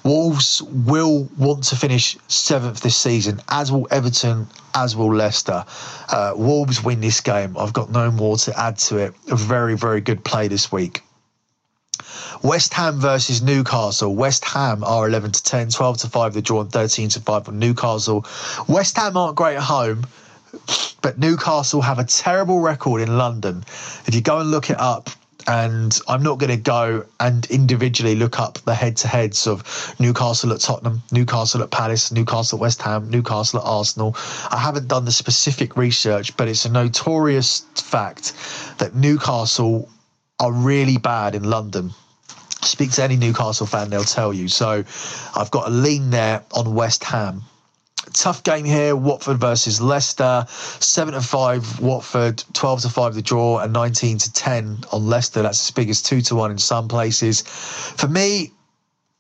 Wolves 0.05 0.63
will 0.63 1.29
want 1.37 1.65
to 1.65 1.77
finish 1.77 2.17
seventh 2.29 2.81
this 2.81 2.97
season, 2.97 3.41
as 3.49 3.71
will 3.71 3.89
Everton, 3.91 4.47
as 4.75 4.97
will 4.97 5.15
Leicester. 5.15 5.65
Uh, 6.09 6.33
Wolves 6.37 6.83
win 6.83 7.01
this 7.01 7.21
game. 7.21 7.57
I've 7.59 7.73
got 7.73 7.91
no 7.91 8.11
more 8.11 8.37
to 8.39 8.59
add 8.59 8.79
to 8.79 8.99
it. 8.99 9.15
A 9.31 9.37
very, 9.37 9.77
very 9.77 10.01
good 10.01 10.25
play 10.25 10.49
this 10.49 10.71
week. 10.71 11.03
West 12.43 12.73
Ham 12.75 13.01
versus 13.01 13.43
Newcastle. 13.43 14.15
West 14.15 14.45
Ham 14.45 14.85
are 14.85 15.09
11 15.09 15.33
to 15.33 15.43
10, 15.43 15.71
12 15.71 15.99
to 15.99 16.09
5, 16.09 16.35
the 16.35 16.43
draw, 16.43 16.61
and 16.61 16.71
13 16.71 17.09
to 17.11 17.21
5 17.21 17.49
on 17.49 17.59
Newcastle. 17.59 18.25
West 18.69 18.97
Ham 18.97 19.17
aren't 19.17 19.37
great 19.37 19.57
at 19.57 19.63
home, 19.63 20.07
but 21.01 21.19
Newcastle 21.19 21.81
have 21.81 21.99
a 21.99 22.05
terrible 22.05 22.61
record 22.61 23.01
in 23.01 23.17
London. 23.19 23.65
If 24.07 24.15
you 24.15 24.21
go 24.21 24.41
and 24.41 24.51
look 24.51 24.71
it 24.71 24.79
up, 24.79 25.11
and 25.47 25.99
I'm 26.07 26.23
not 26.23 26.39
going 26.39 26.51
to 26.51 26.63
go 26.63 27.07
and 27.19 27.47
individually 27.47 28.15
look 28.15 28.39
up 28.39 28.59
the 28.59 28.75
head 28.75 28.99
to 28.99 29.09
heads 29.09 29.47
of 29.47 29.97
Newcastle 29.99 30.53
at 30.53 30.61
Tottenham, 30.61 31.03
Newcastle 31.11 31.63
at 31.63 31.71
Palace, 31.71 32.13
Newcastle 32.13 32.59
at 32.59 32.61
West 32.61 32.83
Ham, 32.83 33.09
Newcastle 33.09 33.61
at 33.61 33.65
Arsenal. 33.65 34.15
I 34.51 34.59
haven't 34.59 34.89
done 34.89 35.07
the 35.07 35.13
specific 35.13 35.77
research, 35.77 36.37
but 36.37 36.49
it's 36.49 36.67
a 36.67 36.71
notorious 36.71 37.61
fact 37.75 38.35
that 38.79 38.95
Newcastle 38.95 39.89
are 40.39 40.53
really 40.53 40.99
bad 40.99 41.35
in 41.35 41.45
London. 41.45 41.93
Speak 42.61 42.91
to 42.93 43.03
any 43.03 43.17
Newcastle 43.17 43.67
fan, 43.67 43.89
they'll 43.89 44.05
tell 44.05 44.35
you. 44.35 44.49
So 44.49 44.85
I've 45.35 45.51
got 45.51 45.69
a 45.69 45.71
lean 45.71 46.11
there 46.11 46.45
on 46.53 46.75
West 46.75 47.05
Ham 47.05 47.43
tough 48.19 48.43
game 48.43 48.65
here. 48.65 48.97
Watford 48.97 49.39
versus 49.39 49.81
Leicester, 49.81 50.45
seven 50.49 51.15
to 51.15 51.21
five. 51.21 51.81
Watford, 51.81 52.43
twelve 52.53 52.83
to 52.83 52.89
five 52.89 53.15
the 53.15 53.23
draw, 53.23 53.59
and 53.59 53.73
nineteen 53.73 54.19
to 54.19 54.33
ten 54.33 54.79
on 54.93 55.07
Leicester. 55.07 55.43
That's 55.43 55.69
as 55.69 55.71
big 55.71 55.89
as 55.89 56.03
two 56.03 56.21
to 56.23 56.35
one 56.35 56.51
in 56.51 56.59
some 56.59 56.89
places. 56.89 57.43
For 57.43 58.09
me, 58.09 58.53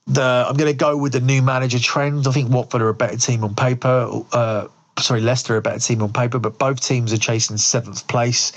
the 0.06 0.46
I'm 0.48 0.56
going 0.56 0.70
to 0.70 0.76
go 0.76 0.96
with 0.96 1.12
the 1.12 1.20
new 1.20 1.42
manager 1.42 1.78
trend. 1.78 2.26
I 2.26 2.32
think 2.32 2.50
Watford 2.50 2.82
are 2.82 2.88
a 2.88 2.94
better 2.94 3.16
team 3.16 3.44
on 3.44 3.54
paper. 3.54 4.10
Uh, 4.32 4.68
sorry, 4.98 5.20
Leicester 5.20 5.54
are 5.54 5.58
a 5.58 5.62
better 5.62 5.78
team 5.78 6.02
on 6.02 6.12
paper, 6.12 6.38
but 6.38 6.58
both 6.58 6.80
teams 6.80 7.12
are 7.12 7.18
chasing 7.18 7.56
seventh 7.56 8.08
place. 8.08 8.52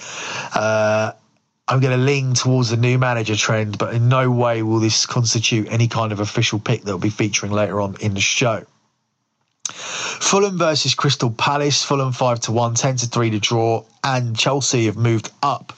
Uh, 0.55 1.13
I'm 1.67 1.79
going 1.79 1.97
to 1.97 2.03
lean 2.03 2.33
towards 2.33 2.69
the 2.69 2.77
new 2.77 2.97
manager 2.97 3.35
trend, 3.35 3.77
but 3.77 3.93
in 3.93 4.09
no 4.09 4.29
way 4.29 4.61
will 4.63 4.79
this 4.79 5.05
constitute 5.05 5.71
any 5.71 5.87
kind 5.87 6.11
of 6.11 6.19
official 6.19 6.59
pick 6.59 6.81
that 6.83 6.91
will 6.91 6.99
be 6.99 7.09
featuring 7.09 7.51
later 7.51 7.79
on 7.79 7.95
in 8.01 8.13
the 8.13 8.19
show. 8.19 8.65
Fulham 10.21 10.57
versus 10.57 10.93
Crystal 10.93 11.31
Palace. 11.31 11.83
Fulham 11.83 12.13
5 12.13 12.39
to 12.41 12.51
1, 12.51 12.75
10 12.75 12.95
to 12.97 13.05
3 13.07 13.31
to 13.31 13.39
draw. 13.39 13.83
And 14.03 14.37
Chelsea 14.37 14.85
have 14.85 14.95
moved 14.95 15.31
up 15.43 15.73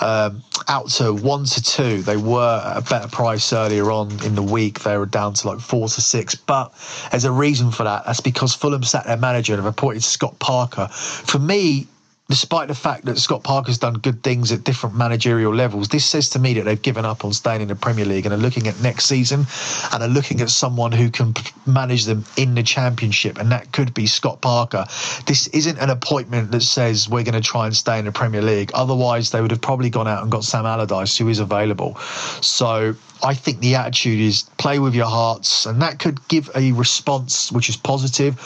um, 0.00 0.42
out 0.68 0.88
to 0.90 1.14
1 1.14 1.44
to 1.44 1.62
2. 1.62 2.02
They 2.02 2.16
were 2.16 2.62
at 2.64 2.76
a 2.76 2.82
better 2.82 3.08
price 3.08 3.52
earlier 3.52 3.90
on 3.90 4.10
in 4.24 4.34
the 4.34 4.42
week. 4.42 4.80
They 4.80 4.98
were 4.98 5.06
down 5.06 5.34
to 5.34 5.48
like 5.48 5.60
4 5.60 5.88
to 5.88 6.00
6. 6.00 6.34
But 6.34 6.74
there's 7.10 7.24
a 7.24 7.32
reason 7.32 7.70
for 7.70 7.84
that. 7.84 8.04
That's 8.04 8.20
because 8.20 8.54
Fulham 8.54 8.82
sat 8.82 9.06
their 9.06 9.16
manager 9.16 9.54
and 9.54 9.62
have 9.62 9.72
appointed 9.72 10.02
Scott 10.02 10.38
Parker. 10.38 10.88
For 10.88 11.38
me, 11.38 11.86
despite 12.28 12.68
the 12.68 12.74
fact 12.74 13.04
that 13.04 13.18
Scott 13.18 13.42
Parker's 13.44 13.78
done 13.78 13.94
good 13.94 14.22
things 14.22 14.50
at 14.50 14.64
different 14.64 14.96
managerial 14.96 15.54
levels, 15.54 15.88
this 15.88 16.06
says 16.06 16.30
to 16.30 16.38
me 16.38 16.54
that 16.54 16.64
they've 16.64 16.80
given 16.80 17.04
up 17.04 17.24
on 17.24 17.32
staying 17.32 17.60
in 17.60 17.68
the 17.68 17.74
Premier 17.74 18.06
League 18.06 18.24
and 18.24 18.34
are 18.34 18.38
looking 18.38 18.66
at 18.66 18.80
next 18.80 19.04
season 19.04 19.46
and 19.92 20.02
are 20.02 20.08
looking 20.08 20.40
at 20.40 20.48
someone 20.48 20.90
who 20.90 21.10
can 21.10 21.34
manage 21.66 22.04
them 22.04 22.24
in 22.36 22.54
the 22.54 22.62
Championship, 22.62 23.38
and 23.38 23.52
that 23.52 23.72
could 23.72 23.92
be 23.92 24.06
Scott 24.06 24.40
Parker. 24.40 24.86
This 25.26 25.48
isn't 25.48 25.78
an 25.78 25.90
appointment 25.90 26.50
that 26.52 26.62
says 26.62 27.08
we're 27.08 27.24
going 27.24 27.40
to 27.40 27.46
try 27.46 27.66
and 27.66 27.76
stay 27.76 27.98
in 27.98 28.06
the 28.06 28.12
Premier 28.12 28.42
League. 28.42 28.70
Otherwise, 28.72 29.30
they 29.30 29.42
would 29.42 29.50
have 29.50 29.60
probably 29.60 29.90
gone 29.90 30.08
out 30.08 30.22
and 30.22 30.32
got 30.32 30.44
Sam 30.44 30.64
Allardyce, 30.64 31.16
who 31.18 31.28
is 31.28 31.40
available. 31.40 31.96
So 32.40 32.94
I 33.24 33.32
think 33.32 33.60
the 33.60 33.74
attitude 33.74 34.20
is 34.20 34.42
play 34.58 34.78
with 34.78 34.94
your 34.94 35.06
hearts, 35.06 35.64
and 35.64 35.80
that 35.80 35.98
could 35.98 36.26
give 36.28 36.50
a 36.54 36.72
response 36.72 37.50
which 37.50 37.70
is 37.70 37.76
positive, 37.76 38.38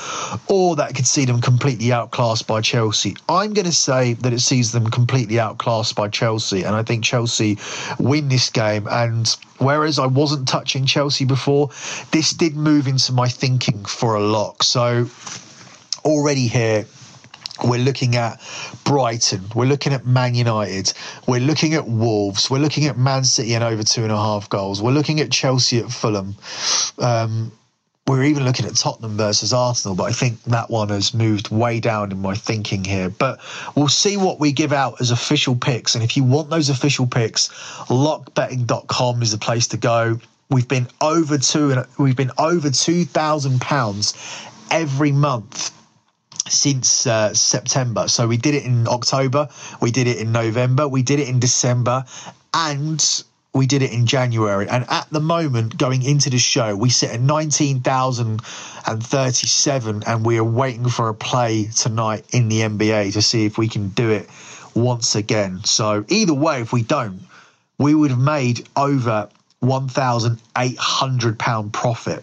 or 0.48 0.76
that 0.76 0.94
could 0.94 1.06
see 1.06 1.24
them 1.24 1.40
completely 1.40 1.92
outclassed 1.92 2.46
by 2.46 2.60
Chelsea. 2.60 3.16
I'm 3.28 3.54
going 3.54 3.66
to 3.66 3.72
say 3.72 4.12
that 4.14 4.32
it 4.32 4.38
sees 4.38 4.70
them 4.70 4.88
completely 4.88 5.40
outclassed 5.40 5.96
by 5.96 6.08
Chelsea, 6.08 6.62
and 6.62 6.76
I 6.76 6.84
think 6.84 7.02
Chelsea 7.02 7.58
win 7.98 8.28
this 8.28 8.50
game. 8.50 8.86
And 8.88 9.28
whereas 9.58 9.98
I 9.98 10.06
wasn't 10.06 10.46
touching 10.46 10.86
Chelsea 10.86 11.24
before, 11.24 11.70
this 12.12 12.30
did 12.30 12.54
move 12.54 12.86
into 12.86 13.12
my 13.12 13.28
thinking 13.28 13.84
for 13.84 14.14
a 14.14 14.20
lock. 14.20 14.62
So 14.62 15.08
already 16.04 16.46
here, 16.46 16.86
we're 17.64 17.78
looking 17.78 18.16
at 18.16 18.40
Brighton. 18.84 19.42
We're 19.54 19.66
looking 19.66 19.92
at 19.92 20.06
Man 20.06 20.34
United. 20.34 20.92
We're 21.26 21.40
looking 21.40 21.74
at 21.74 21.86
Wolves. 21.86 22.50
We're 22.50 22.58
looking 22.58 22.86
at 22.86 22.96
Man 22.96 23.24
City 23.24 23.54
and 23.54 23.64
over 23.64 23.82
two 23.82 24.02
and 24.02 24.12
a 24.12 24.16
half 24.16 24.48
goals. 24.48 24.80
We're 24.80 24.92
looking 24.92 25.20
at 25.20 25.30
Chelsea 25.30 25.78
at 25.78 25.90
Fulham. 25.90 26.36
Um, 26.98 27.52
we're 28.06 28.24
even 28.24 28.44
looking 28.44 28.64
at 28.64 28.74
Tottenham 28.74 29.18
versus 29.18 29.52
Arsenal, 29.52 29.94
but 29.94 30.04
I 30.04 30.12
think 30.12 30.42
that 30.44 30.70
one 30.70 30.88
has 30.88 31.12
moved 31.12 31.50
way 31.50 31.78
down 31.78 32.10
in 32.10 32.22
my 32.22 32.34
thinking 32.34 32.82
here. 32.82 33.10
But 33.10 33.38
we'll 33.74 33.88
see 33.88 34.16
what 34.16 34.40
we 34.40 34.52
give 34.52 34.72
out 34.72 35.00
as 35.00 35.10
official 35.10 35.54
picks. 35.54 35.94
And 35.94 36.02
if 36.02 36.16
you 36.16 36.24
want 36.24 36.48
those 36.48 36.70
official 36.70 37.06
picks, 37.06 37.48
lockbetting.com 37.88 39.22
is 39.22 39.32
the 39.32 39.38
place 39.38 39.66
to 39.68 39.76
go. 39.76 40.18
We've 40.48 40.66
been 40.66 40.88
over 41.02 41.36
two 41.36 41.70
and 41.70 41.84
we've 41.98 42.16
been 42.16 42.32
over 42.38 42.70
two 42.70 43.04
thousand 43.04 43.60
pounds 43.60 44.14
every 44.70 45.12
month 45.12 45.70
since 46.48 47.06
uh, 47.06 47.34
September. 47.34 48.08
So 48.08 48.26
we 48.26 48.36
did 48.36 48.54
it 48.54 48.64
in 48.64 48.88
October, 48.88 49.48
we 49.80 49.90
did 49.90 50.06
it 50.06 50.18
in 50.18 50.32
November, 50.32 50.88
we 50.88 51.02
did 51.02 51.20
it 51.20 51.28
in 51.28 51.40
December, 51.40 52.04
and 52.54 53.22
we 53.54 53.66
did 53.66 53.82
it 53.82 53.92
in 53.92 54.06
January. 54.06 54.68
And 54.68 54.86
at 54.88 55.08
the 55.10 55.20
moment, 55.20 55.76
going 55.76 56.02
into 56.02 56.30
the 56.30 56.38
show, 56.38 56.74
we 56.76 56.90
sit 56.90 57.10
at 57.10 57.20
19,037 57.20 60.02
and 60.06 60.24
we 60.24 60.38
are 60.38 60.44
waiting 60.44 60.88
for 60.88 61.08
a 61.08 61.14
play 61.14 61.64
tonight 61.64 62.24
in 62.30 62.48
the 62.48 62.60
NBA 62.60 63.14
to 63.14 63.22
see 63.22 63.46
if 63.46 63.58
we 63.58 63.66
can 63.68 63.88
do 63.88 64.10
it 64.10 64.28
once 64.74 65.16
again. 65.16 65.64
So 65.64 66.04
either 66.08 66.34
way, 66.34 66.60
if 66.60 66.72
we 66.72 66.82
don't, 66.82 67.22
we 67.78 67.94
would 67.94 68.10
have 68.10 68.20
made 68.20 68.68
over 68.76 69.28
£1,800 69.62 71.72
profit. 71.72 72.22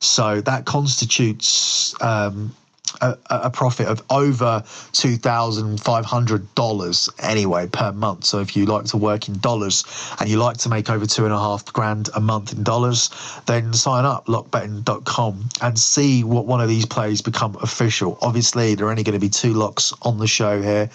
So 0.00 0.40
that 0.42 0.66
constitutes 0.66 1.94
um, 2.02 2.54
a, 3.00 3.16
a 3.30 3.50
profit 3.50 3.88
of 3.88 4.02
over 4.10 4.62
$2,500 4.66 7.22
anyway 7.22 7.66
per 7.66 7.92
month. 7.92 8.24
So 8.24 8.40
if 8.40 8.56
you 8.56 8.66
like 8.66 8.84
to 8.86 8.96
work 8.96 9.28
in 9.28 9.38
dollars 9.38 9.84
and 10.18 10.28
you 10.28 10.38
like 10.38 10.56
to 10.58 10.68
make 10.68 10.90
over 10.90 11.06
two 11.06 11.24
and 11.24 11.32
a 11.32 11.38
half 11.38 11.72
grand 11.72 12.10
a 12.14 12.20
month 12.20 12.52
in 12.52 12.62
dollars, 12.62 13.10
then 13.46 13.72
sign 13.72 14.04
up 14.04 14.26
lockbetting.com 14.26 15.48
and 15.60 15.76
see 15.78 16.22
what 16.24 16.46
one 16.46 16.60
of 16.60 16.68
these 16.68 16.86
plays 16.86 17.22
become 17.22 17.56
official. 17.62 18.18
Obviously, 18.20 18.74
there 18.74 18.86
are 18.86 18.90
only 18.90 19.02
going 19.02 19.14
to 19.14 19.20
be 19.20 19.30
two 19.30 19.52
locks 19.52 19.92
on 20.02 20.18
the 20.18 20.26
show 20.26 20.62
here. 20.62 20.86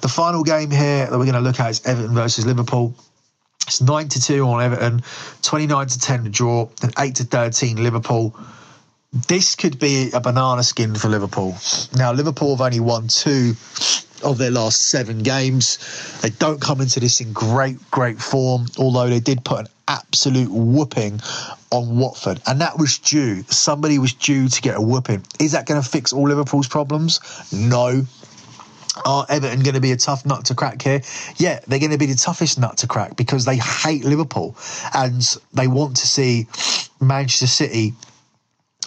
The 0.00 0.08
final 0.08 0.42
game 0.42 0.70
here 0.70 1.06
that 1.06 1.18
we're 1.18 1.24
going 1.24 1.34
to 1.34 1.40
look 1.40 1.60
at 1.60 1.70
is 1.70 1.86
Everton 1.86 2.14
versus 2.14 2.46
Liverpool. 2.46 2.94
It's 3.66 3.80
9 3.82 4.08
to 4.08 4.20
2 4.20 4.48
on 4.48 4.62
Everton, 4.62 5.02
29 5.42 5.86
to 5.88 5.98
10 5.98 6.24
to 6.24 6.30
draw, 6.30 6.70
and 6.82 6.92
8 6.98 7.16
to 7.16 7.24
13 7.24 7.82
Liverpool 7.82 8.34
this 9.12 9.54
could 9.54 9.78
be 9.78 10.10
a 10.12 10.20
banana 10.20 10.62
skin 10.62 10.94
for 10.94 11.08
Liverpool. 11.08 11.56
Now, 11.96 12.12
Liverpool 12.12 12.56
have 12.56 12.60
only 12.60 12.80
won 12.80 13.08
two 13.08 13.54
of 14.22 14.36
their 14.36 14.50
last 14.50 14.88
seven 14.88 15.22
games. 15.22 16.18
They 16.20 16.30
don't 16.30 16.60
come 16.60 16.80
into 16.80 17.00
this 17.00 17.20
in 17.20 17.32
great, 17.32 17.78
great 17.90 18.20
form, 18.20 18.66
although 18.78 19.08
they 19.08 19.20
did 19.20 19.44
put 19.44 19.60
an 19.60 19.66
absolute 19.86 20.50
whooping 20.50 21.20
on 21.70 21.98
Watford, 21.98 22.40
and 22.46 22.60
that 22.60 22.78
was 22.78 22.98
due. 22.98 23.42
Somebody 23.44 23.98
was 23.98 24.12
due 24.12 24.48
to 24.48 24.60
get 24.60 24.76
a 24.76 24.80
whooping. 24.80 25.24
Is 25.40 25.52
that 25.52 25.66
going 25.66 25.82
to 25.82 25.88
fix 25.88 26.12
all 26.12 26.28
Liverpool's 26.28 26.68
problems? 26.68 27.20
No. 27.52 28.04
Are 29.06 29.24
Everton 29.28 29.60
going 29.60 29.74
to 29.74 29.80
be 29.80 29.92
a 29.92 29.96
tough 29.96 30.26
nut 30.26 30.46
to 30.46 30.54
crack 30.54 30.82
here? 30.82 31.00
Yeah, 31.36 31.60
they're 31.68 31.78
going 31.78 31.92
to 31.92 31.98
be 31.98 32.06
the 32.06 32.16
toughest 32.16 32.58
nut 32.58 32.78
to 32.78 32.88
crack 32.88 33.16
because 33.16 33.44
they 33.44 33.56
hate 33.56 34.04
Liverpool 34.04 34.56
and 34.92 35.22
they 35.54 35.68
want 35.68 35.96
to 35.98 36.06
see 36.06 36.48
Manchester 37.00 37.46
City 37.46 37.94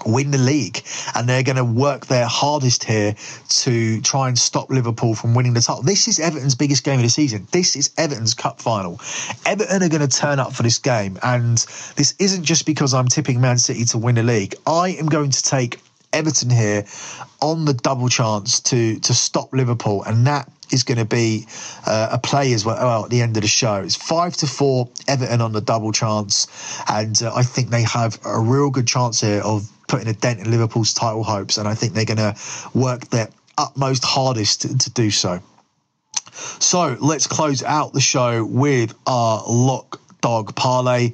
win 0.06 0.32
the 0.32 0.38
league 0.38 0.84
and 1.16 1.28
they're 1.28 1.44
going 1.44 1.58
to 1.58 1.64
work 1.64 2.08
their 2.08 2.26
hardest 2.26 2.84
here 2.84 3.16
to 3.50 4.02
try 4.02 4.28
and 4.28 4.38
stop 4.38 4.70
Liverpool 4.70 5.16
from 5.16 5.34
winning 5.36 5.54
the 5.54 5.62
title. 5.62 5.84
This 5.84 6.08
is 6.08 6.20
Everton's 6.20 6.56
biggest 6.56 6.84
game 6.84 7.00
of 7.00 7.04
the 7.04 7.10
season. 7.10 7.48
This 7.52 7.76
is 7.76 7.92
Everton's 7.98 8.34
cup 8.34 8.62
final. 8.62 9.00
Everton 9.46 9.84
are 9.84 9.90
going 9.90 10.08
to 10.08 10.20
turn 10.20 10.40
up 10.40 10.54
for 10.54 10.64
this 10.64 10.78
game 10.78 11.18
and 11.24 11.58
this 11.96 12.16
isn't 12.20 12.44
just 12.44 12.66
because 12.66 12.94
I'm 12.94 13.08
tipping 13.08 13.42
Man 13.42 13.58
City 13.58 13.86
to 13.86 13.98
win 13.98 14.16
the 14.16 14.24
league. 14.24 14.56
I 14.66 14.90
am 15.00 15.08
going 15.08 15.32
to 15.32 15.44
take 15.44 15.80
Everton 16.14 16.50
here 16.50 16.86
on 17.42 17.66
the 17.66 17.74
double 17.74 18.10
chance 18.10 18.60
to 18.60 19.00
to 19.00 19.14
stop 19.14 19.54
Liverpool 19.54 20.04
and 20.04 20.28
that 20.28 20.50
is 20.72 20.84
going 20.84 20.98
to 20.98 21.06
be 21.06 21.46
uh, 21.86 22.10
a 22.12 22.18
play 22.18 22.54
as 22.54 22.66
well, 22.66 23.04
at 23.04 23.10
the 23.10 23.22
end 23.22 23.36
of 23.38 23.42
the 23.42 23.48
show. 23.48 23.76
It's 23.76 23.96
five 23.96 24.36
to 24.38 24.48
four 24.48 24.90
Everton 25.08 25.42
on 25.42 25.52
the 25.52 25.62
double 25.62 25.92
chance, 25.92 26.48
and 26.88 27.22
uh, 27.22 27.34
I 27.36 27.44
think 27.44 27.70
they 27.70 27.84
have 27.84 28.20
a 28.26 28.40
real 28.40 28.70
good 28.70 28.88
chance 28.88 29.22
here 29.22 29.42
of 29.42 29.70
putting 29.92 30.08
a 30.08 30.14
dent 30.14 30.40
in 30.40 30.50
Liverpool's 30.50 30.94
title 30.94 31.22
hopes, 31.22 31.58
and 31.58 31.68
I 31.68 31.76
think 31.76 31.92
they're 31.94 32.06
going 32.06 32.18
to 32.18 32.34
work 32.74 33.10
their 33.10 33.28
utmost 33.58 34.06
hardest 34.06 34.62
to, 34.62 34.90
do 34.90 35.12
so. 35.12 35.42
So 36.32 36.96
let's 37.02 37.28
close 37.28 37.62
out 37.62 37.92
the 37.92 38.00
show 38.00 38.46
with 38.46 38.96
our 39.06 39.44
lock 39.46 40.00
dog 40.22 40.56
parlay. 40.56 41.12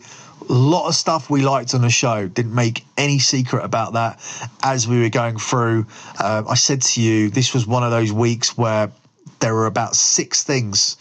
A 0.48 0.54
lot 0.54 0.88
of 0.88 0.94
stuff 0.94 1.28
we 1.28 1.42
liked 1.42 1.74
on 1.74 1.82
the 1.82 1.90
show. 1.90 2.28
Didn't 2.28 2.54
make 2.54 2.86
any 2.98 3.18
secret 3.18 3.66
about 3.66 3.94
that 3.94 4.22
as 4.62 4.88
we 4.88 5.02
were 5.02 5.10
going 5.10 5.40
through. 5.40 5.88
Uh, 6.20 6.44
I 6.48 6.54
said 6.54 6.84
to 6.84 7.02
you, 7.02 7.32
this 7.32 7.56
was 7.56 7.66
one 7.66 7.84
of 7.84 7.90
those 7.90 8.14
weeks 8.14 8.56
where 8.56 8.92
there 9.40 9.56
were 9.56 9.66
about 9.66 9.96
six 9.96 10.44
things 10.44 10.98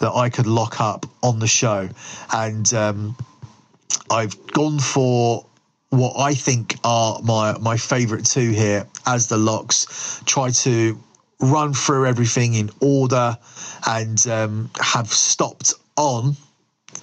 that 0.00 0.12
I 0.12 0.30
could 0.30 0.46
lock 0.46 0.80
up 0.80 1.04
on 1.22 1.40
the 1.40 1.46
show. 1.46 1.90
And 2.32 2.72
um, 2.72 3.16
I've 4.10 4.46
gone 4.46 4.78
for 4.78 5.44
what 5.90 6.14
I 6.18 6.34
think 6.34 6.76
are 6.84 7.20
my, 7.22 7.56
my 7.58 7.76
favourite 7.76 8.24
two 8.24 8.50
here 8.50 8.86
as 9.06 9.28
the 9.28 9.38
locks. 9.38 10.22
Try 10.26 10.50
to 10.50 10.98
run 11.40 11.72
through 11.72 12.06
everything 12.06 12.54
in 12.54 12.70
order 12.80 13.36
and 13.86 14.26
um, 14.26 14.70
have 14.80 15.08
stopped 15.08 15.74
on 15.96 16.36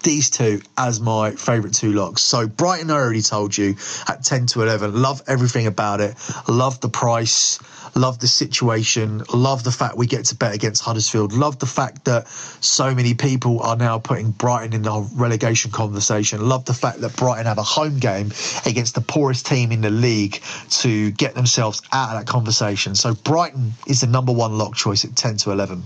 these 0.05 0.29
two 0.29 0.61
as 0.77 1.01
my 1.01 1.31
favourite 1.31 1.73
two 1.73 1.91
locks. 1.91 2.21
So 2.21 2.47
Brighton, 2.47 2.91
I 2.91 2.93
already 2.93 3.23
told 3.23 3.57
you 3.57 3.75
at 4.07 4.23
10 4.23 4.45
to 4.47 4.61
11. 4.61 5.01
Love 5.01 5.23
everything 5.27 5.65
about 5.65 5.99
it. 5.99 6.15
Love 6.47 6.79
the 6.79 6.89
price. 6.89 7.59
Love 7.95 8.19
the 8.19 8.27
situation. 8.27 9.23
Love 9.33 9.63
the 9.63 9.71
fact 9.71 9.97
we 9.97 10.05
get 10.05 10.25
to 10.25 10.35
bet 10.35 10.53
against 10.53 10.83
Huddersfield. 10.83 11.33
Love 11.33 11.57
the 11.57 11.65
fact 11.65 12.05
that 12.05 12.27
so 12.27 12.93
many 12.93 13.15
people 13.15 13.61
are 13.61 13.75
now 13.75 13.97
putting 13.97 14.29
Brighton 14.31 14.73
in 14.73 14.83
the 14.83 15.09
relegation 15.15 15.71
conversation. 15.71 16.47
Love 16.47 16.65
the 16.65 16.73
fact 16.73 17.01
that 17.01 17.15
Brighton 17.15 17.47
have 17.47 17.57
a 17.57 17.63
home 17.63 17.97
game 17.97 18.31
against 18.65 18.93
the 18.93 19.01
poorest 19.01 19.47
team 19.47 19.71
in 19.71 19.81
the 19.81 19.89
league 19.89 20.39
to 20.69 21.11
get 21.11 21.33
themselves 21.33 21.81
out 21.91 22.13
of 22.13 22.19
that 22.19 22.27
conversation. 22.31 22.93
So 22.93 23.15
Brighton 23.15 23.73
is 23.87 24.01
the 24.01 24.07
number 24.07 24.31
one 24.31 24.57
lock 24.57 24.75
choice 24.75 25.03
at 25.03 25.15
10 25.15 25.37
to 25.37 25.51
11. 25.51 25.83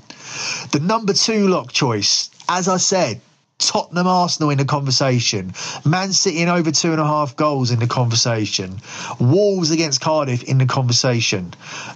The 0.72 0.82
number 0.82 1.14
two 1.14 1.48
lock 1.48 1.72
choice, 1.72 2.30
as 2.50 2.68
I 2.68 2.78
said, 2.78 3.22
Tottenham 3.60 4.08
Arsenal 4.08 4.50
in 4.50 4.58
the 4.58 4.66
conversation, 4.66 5.54
Man 5.86 6.14
City 6.14 6.42
in 6.42 6.50
over 6.50 6.72
two 6.72 6.92
and 6.92 7.00
a 7.00 7.06
half 7.06 7.36
goals 7.36 7.72
in 7.72 7.80
the 7.80 7.88
conversation, 7.88 8.80
Wolves 9.20 9.70
against 9.70 10.02
Cardiff 10.02 10.44
in 10.44 10.58
the 10.58 10.66
conversation, 10.66 11.54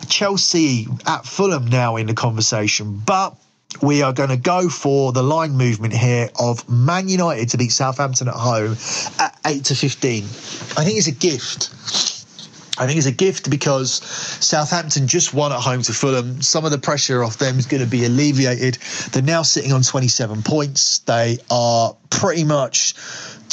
Chelsea 0.07 0.87
at 1.07 1.25
Fulham 1.25 1.67
now 1.67 1.95
in 1.95 2.07
the 2.07 2.13
conversation. 2.13 3.01
But 3.05 3.35
we 3.81 4.03
are 4.03 4.13
going 4.13 4.29
to 4.29 4.37
go 4.37 4.69
for 4.69 5.13
the 5.13 5.23
line 5.23 5.57
movement 5.57 5.93
here 5.93 6.29
of 6.39 6.67
Man 6.69 7.07
United 7.07 7.49
to 7.49 7.57
beat 7.57 7.71
Southampton 7.71 8.27
at 8.27 8.35
home 8.35 8.77
at 9.17 9.39
8 9.45 9.65
to 9.65 9.75
15. 9.75 10.23
I 10.23 10.27
think 10.83 10.97
it's 10.97 11.07
a 11.07 11.11
gift 11.11 12.12
I 12.77 12.87
think 12.87 12.97
it's 12.97 13.07
a 13.07 13.11
gift 13.11 13.49
because 13.51 13.91
Southampton 14.43 15.07
just 15.07 15.33
won 15.33 15.51
at 15.51 15.59
home 15.59 15.83
to 15.83 15.93
Fulham. 15.93 16.41
Some 16.41 16.65
of 16.65 16.71
the 16.71 16.79
pressure 16.79 17.23
off 17.23 17.37
them 17.37 17.59
is 17.59 17.67
going 17.67 17.83
to 17.83 17.89
be 17.89 18.05
alleviated. 18.05 18.75
They're 19.11 19.21
now 19.21 19.43
sitting 19.43 19.71
on 19.73 19.83
27 19.83 20.41
points. 20.41 20.99
They 20.99 21.37
are 21.51 21.95
pretty 22.09 22.43
much 22.43 22.95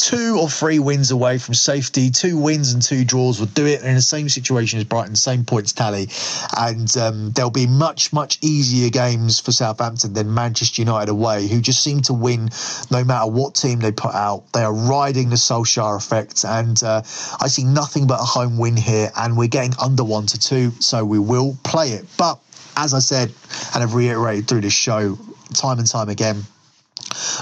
two 0.00 0.38
or 0.40 0.48
three 0.48 0.78
wins 0.78 1.10
away 1.10 1.38
from 1.38 1.54
safety. 1.54 2.10
Two 2.10 2.38
wins 2.38 2.72
and 2.72 2.82
two 2.82 3.04
draws 3.04 3.38
would 3.40 3.54
do 3.54 3.66
it. 3.66 3.80
They're 3.80 3.90
in 3.90 3.96
the 3.96 4.02
same 4.02 4.28
situation 4.28 4.78
as 4.78 4.84
Brighton, 4.84 5.14
same 5.16 5.44
points 5.44 5.72
tally. 5.72 6.08
And 6.56 6.94
um, 6.96 7.30
there'll 7.32 7.50
be 7.50 7.66
much, 7.66 8.12
much 8.12 8.38
easier 8.42 8.90
games 8.90 9.40
for 9.40 9.52
Southampton 9.52 10.14
than 10.14 10.32
Manchester 10.32 10.82
United 10.82 11.10
away, 11.10 11.46
who 11.46 11.60
just 11.60 11.82
seem 11.82 12.00
to 12.02 12.14
win 12.14 12.48
no 12.90 13.04
matter 13.04 13.30
what 13.30 13.54
team 13.54 13.80
they 13.80 13.92
put 13.92 14.14
out. 14.14 14.52
They 14.52 14.62
are 14.62 14.74
riding 14.74 15.28
the 15.28 15.36
Solskjaer 15.36 15.96
effect. 15.96 16.44
And 16.44 16.82
uh, 16.82 17.02
I 17.40 17.48
see 17.48 17.64
nothing 17.64 18.06
but 18.06 18.20
a 18.20 18.24
home 18.24 18.58
win 18.58 18.76
here. 18.76 19.10
And 19.16 19.36
we're 19.36 19.48
getting 19.48 19.74
under 19.80 20.04
one 20.04 20.26
to 20.26 20.38
two. 20.38 20.70
So 20.80 21.04
we 21.04 21.18
will 21.18 21.56
play 21.62 21.90
it. 21.90 22.06
But 22.16 22.38
as 22.76 22.94
I 22.94 23.00
said, 23.00 23.32
and 23.74 23.82
I've 23.82 23.94
reiterated 23.94 24.48
through 24.48 24.62
this 24.62 24.72
show 24.72 25.18
time 25.54 25.78
and 25.78 25.86
time 25.86 26.08
again, 26.08 26.44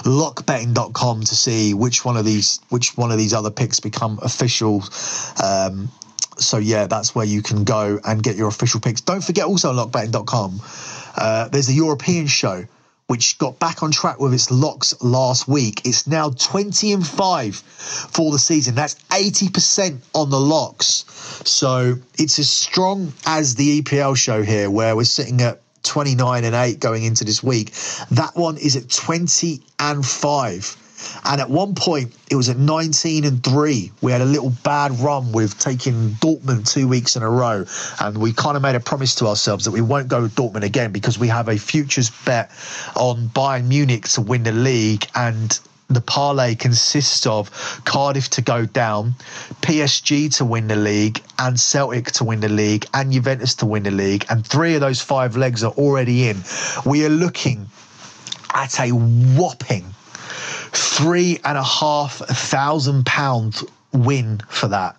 lockbetting.com 0.05 1.21
to 1.21 1.35
see 1.35 1.75
which 1.75 2.05
one 2.05 2.17
of 2.17 2.25
these 2.25 2.61
which 2.69 2.97
one 2.97 3.11
of 3.11 3.19
these 3.19 3.35
other 3.35 3.51
picks 3.51 3.81
become 3.81 4.19
official 4.23 4.83
um, 5.43 5.91
so 6.39 6.59
yeah 6.59 6.87
that's 6.87 7.15
where 7.15 7.27
you 7.27 7.43
can 7.43 7.65
go 7.65 7.99
and 8.05 8.23
get 8.23 8.37
your 8.37 8.49
official 8.49 8.81
picks 8.81 9.01
don't 9.01 9.25
forget 9.25 9.45
also 9.45 9.73
lockbetting.com 9.73 10.61
uh, 11.17 11.49
there's 11.49 11.69
a 11.69 11.73
european 11.75 12.27
show 12.27 12.65
which 13.09 13.39
got 13.39 13.59
back 13.59 13.83
on 13.83 13.91
track 13.91 14.21
with 14.21 14.35
its 14.35 14.51
locks 14.51 14.95
last 15.03 15.49
week. 15.49 15.81
It's 15.87 16.07
now 16.07 16.29
20 16.29 16.93
and 16.93 17.07
5 17.07 17.57
for 17.57 18.31
the 18.31 18.39
season. 18.39 18.75
That's 18.75 18.97
80% 19.09 19.99
on 20.15 20.29
the 20.29 20.39
locks. 20.39 21.07
So 21.45 21.95
it's 22.19 22.39
as 22.39 22.51
strong 22.51 23.15
as 23.25 23.55
the 23.55 23.81
EPL 23.81 24.15
show 24.15 24.43
here, 24.43 24.71
where 24.71 24.95
we're 24.95 25.05
sitting 25.05 25.41
at 25.41 25.63
29 25.83 26.45
and 26.45 26.55
8 26.55 26.81
going 26.81 27.05
into 27.05 27.25
this 27.25 27.43
week. 27.43 27.73
That 28.11 28.33
one 28.35 28.57
is 28.57 28.77
at 28.77 28.91
20 28.91 29.61
and 29.79 30.05
5. 30.05 30.77
And 31.25 31.41
at 31.41 31.49
one 31.49 31.75
point, 31.75 32.15
it 32.31 32.37
was 32.37 32.49
at 32.49 32.59
19 32.59 33.25
and 33.25 33.43
3. 33.45 33.93
We 34.03 34.13
had 34.13 34.21
a 34.21 34.25
little 34.25 34.51
bad 34.65 34.99
run 34.99 35.33
with 35.33 35.59
taking 35.59 36.11
Dortmund 36.21 36.71
two 36.71 36.89
weeks 36.89 37.17
in 37.17 37.23
a 37.23 37.31
row. 37.31 37.65
And 38.01 38.19
we 38.19 38.33
kind 38.33 38.57
of 38.57 38.63
made 38.63 38.75
a 38.75 38.81
promise 38.81 39.15
to 39.17 39.27
ourselves 39.27 39.65
that 39.65 39.71
we 39.71 39.81
won't 39.81 40.09
go 40.09 40.23
with 40.23 40.35
Dortmund 40.35 40.65
again 40.65 40.93
because 40.93 41.19
we 41.19 41.29
have 41.29 41.49
a 41.49 41.57
futures 41.57 42.11
bet 42.25 42.51
on 42.97 43.29
Bayern 43.29 43.69
Munich 43.69 44.09
to 44.09 44.21
win 44.21 44.43
the 44.43 44.53
league. 44.53 45.07
And 45.15 45.59
the 45.89 46.01
parlay 46.01 46.55
consists 46.55 47.27
of 47.27 47.51
Cardiff 47.85 48.29
to 48.31 48.43
go 48.43 48.67
down, 48.67 49.15
PSG 49.63 50.35
to 50.37 50.45
win 50.45 50.69
the 50.69 50.77
league, 50.77 51.23
and 51.39 51.59
Celtic 51.59 52.13
to 52.13 52.25
win 52.25 52.41
the 52.41 52.49
league, 52.49 52.87
and 52.93 53.11
Juventus 53.11 53.55
to 53.57 53.67
win 53.67 53.85
the 53.85 53.91
league. 53.91 54.27
And 54.29 54.47
three 54.47 54.75
of 54.75 54.81
those 54.81 55.01
five 55.01 55.37
legs 55.37 55.65
are 55.65 55.73
already 55.73 56.29
in. 56.29 56.43
We 56.85 57.07
are 57.07 57.11
looking 57.11 57.67
at 58.55 58.79
a 58.81 58.91
whopping 58.91 59.85
three 60.73 61.39
and 61.45 61.57
a 61.57 61.63
half 61.63 62.19
thousand 62.19 63.07
pound 63.07 63.63
win 63.93 64.41
for 64.49 64.69
that. 64.69 64.97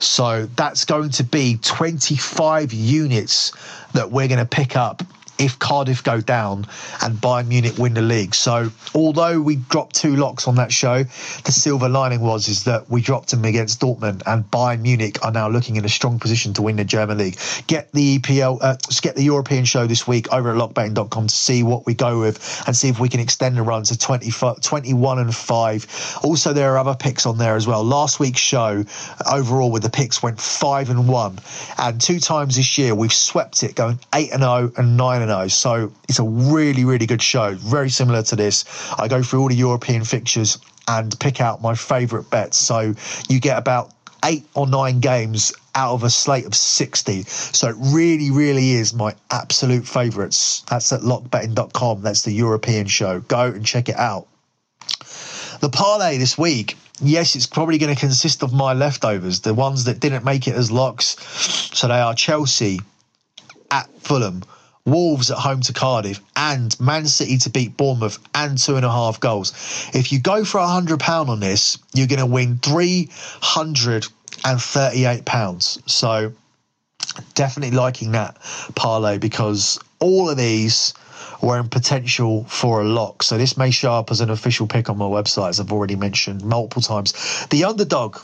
So 0.00 0.46
that's 0.46 0.84
going 0.84 1.10
to 1.10 1.24
be 1.24 1.58
25 1.60 2.72
units 2.72 3.52
that 3.94 4.10
we're 4.12 4.28
going 4.28 4.38
to 4.38 4.46
pick 4.46 4.76
up 4.76 5.02
if 5.38 5.58
Cardiff 5.58 6.02
go 6.02 6.20
down 6.20 6.66
and 7.02 7.16
Bayern 7.16 7.48
Munich 7.48 7.78
win 7.78 7.94
the 7.94 8.02
league. 8.02 8.34
So 8.34 8.70
although 8.94 9.40
we 9.40 9.56
dropped 9.56 9.94
two 9.94 10.16
locks 10.16 10.48
on 10.48 10.56
that 10.56 10.72
show, 10.72 11.04
the 11.44 11.52
silver 11.52 11.88
lining 11.88 12.20
was 12.20 12.48
is 12.48 12.64
that 12.64 12.90
we 12.90 13.00
dropped 13.00 13.30
them 13.30 13.44
against 13.44 13.80
Dortmund 13.80 14.22
and 14.26 14.44
Bayern 14.50 14.80
Munich 14.80 15.24
are 15.24 15.32
now 15.32 15.48
looking 15.48 15.76
in 15.76 15.84
a 15.84 15.88
strong 15.88 16.18
position 16.18 16.52
to 16.54 16.62
win 16.62 16.76
the 16.76 16.84
German 16.84 17.18
league. 17.18 17.38
Get 17.66 17.92
the 17.92 18.18
EPL, 18.18 18.58
uh, 18.60 18.76
get 19.00 19.14
the 19.14 19.22
European 19.22 19.64
show 19.64 19.86
this 19.86 20.06
week 20.06 20.32
over 20.32 20.50
at 20.50 20.56
lockbetting.com 20.56 21.26
to 21.28 21.34
see 21.34 21.62
what 21.62 21.86
we 21.86 21.94
go 21.94 22.20
with 22.20 22.62
and 22.66 22.76
see 22.76 22.88
if 22.88 22.98
we 22.98 23.08
can 23.08 23.20
extend 23.20 23.56
the 23.56 23.62
run 23.62 23.84
to 23.84 23.98
20, 23.98 24.30
21 24.30 25.18
and 25.18 25.34
5. 25.34 26.18
Also, 26.22 26.52
there 26.52 26.72
are 26.72 26.78
other 26.78 26.94
picks 26.94 27.26
on 27.26 27.38
there 27.38 27.56
as 27.56 27.66
well. 27.66 27.84
Last 27.84 28.18
week's 28.18 28.40
show 28.40 28.84
overall 29.30 29.70
with 29.70 29.82
the 29.82 29.90
picks 29.90 30.22
went 30.22 30.40
5 30.40 30.90
and 30.90 31.08
1 31.08 31.38
and 31.78 32.00
two 32.00 32.18
times 32.18 32.56
this 32.56 32.78
year 32.78 32.94
we've 32.94 33.12
swept 33.12 33.62
it 33.62 33.74
going 33.74 33.98
8 34.14 34.32
and 34.32 34.42
0 34.42 34.72
and 34.76 34.96
9 34.96 35.22
and 35.22 35.27
so 35.48 35.92
it's 36.08 36.18
a 36.18 36.24
really, 36.24 36.84
really 36.84 37.06
good 37.06 37.22
show. 37.22 37.54
Very 37.54 37.90
similar 37.90 38.22
to 38.24 38.36
this. 38.36 38.64
I 38.98 39.08
go 39.08 39.22
through 39.22 39.42
all 39.42 39.48
the 39.48 39.54
European 39.54 40.04
fixtures 40.04 40.58
and 40.86 41.18
pick 41.20 41.40
out 41.40 41.62
my 41.62 41.74
favourite 41.74 42.30
bets. 42.30 42.56
So 42.56 42.94
you 43.28 43.40
get 43.40 43.58
about 43.58 43.92
eight 44.24 44.44
or 44.54 44.66
nine 44.66 45.00
games 45.00 45.52
out 45.74 45.94
of 45.94 46.02
a 46.02 46.10
slate 46.10 46.46
of 46.46 46.54
60. 46.54 47.22
So 47.22 47.68
it 47.68 47.76
really, 47.78 48.30
really 48.30 48.72
is 48.72 48.92
my 48.94 49.14
absolute 49.30 49.86
favourites. 49.86 50.64
That's 50.68 50.92
at 50.92 51.00
lockbetting.com. 51.00 52.02
That's 52.02 52.22
the 52.22 52.32
European 52.32 52.86
show. 52.86 53.20
Go 53.20 53.46
and 53.46 53.64
check 53.64 53.88
it 53.88 53.96
out. 53.96 54.26
The 55.60 55.68
parlay 55.70 56.18
this 56.18 56.36
week, 56.36 56.76
yes, 57.00 57.36
it's 57.36 57.46
probably 57.46 57.78
going 57.78 57.94
to 57.94 58.00
consist 58.00 58.42
of 58.42 58.52
my 58.52 58.72
leftovers, 58.72 59.40
the 59.40 59.54
ones 59.54 59.84
that 59.84 60.00
didn't 60.00 60.24
make 60.24 60.48
it 60.48 60.54
as 60.54 60.70
locks. 60.70 61.16
So 61.76 61.88
they 61.88 62.00
are 62.00 62.14
Chelsea 62.14 62.80
at 63.70 63.88
Fulham, 64.00 64.42
Wolves 64.90 65.30
at 65.30 65.38
home 65.38 65.60
to 65.62 65.72
Cardiff, 65.72 66.20
and 66.36 66.78
Man 66.80 67.06
City 67.06 67.38
to 67.38 67.50
beat 67.50 67.76
Bournemouth 67.76 68.18
and 68.34 68.58
two 68.58 68.76
and 68.76 68.84
a 68.84 68.90
half 68.90 69.20
goals. 69.20 69.52
If 69.94 70.12
you 70.12 70.20
go 70.20 70.44
for 70.44 70.58
a 70.58 70.66
hundred 70.66 71.00
pound 71.00 71.30
on 71.30 71.40
this, 71.40 71.78
you're 71.94 72.06
going 72.06 72.18
to 72.18 72.26
win 72.26 72.58
three 72.58 73.08
hundred 73.12 74.06
and 74.44 74.60
thirty-eight 74.60 75.24
pounds. 75.24 75.80
So 75.86 76.32
definitely 77.34 77.76
liking 77.76 78.12
that 78.12 78.36
parlay 78.74 79.18
because 79.18 79.78
all 79.98 80.30
of 80.30 80.36
these 80.36 80.94
were 81.40 81.58
in 81.58 81.68
potential 81.68 82.44
for 82.44 82.82
a 82.82 82.84
lock. 82.84 83.22
So 83.22 83.38
this 83.38 83.56
may 83.56 83.70
show 83.70 83.92
up 83.92 84.10
as 84.10 84.20
an 84.20 84.30
official 84.30 84.66
pick 84.66 84.88
on 84.90 84.98
my 84.98 85.04
website, 85.04 85.50
as 85.50 85.60
I've 85.60 85.72
already 85.72 85.96
mentioned 85.96 86.44
multiple 86.44 86.82
times. 86.82 87.46
The 87.50 87.64
underdog 87.64 88.18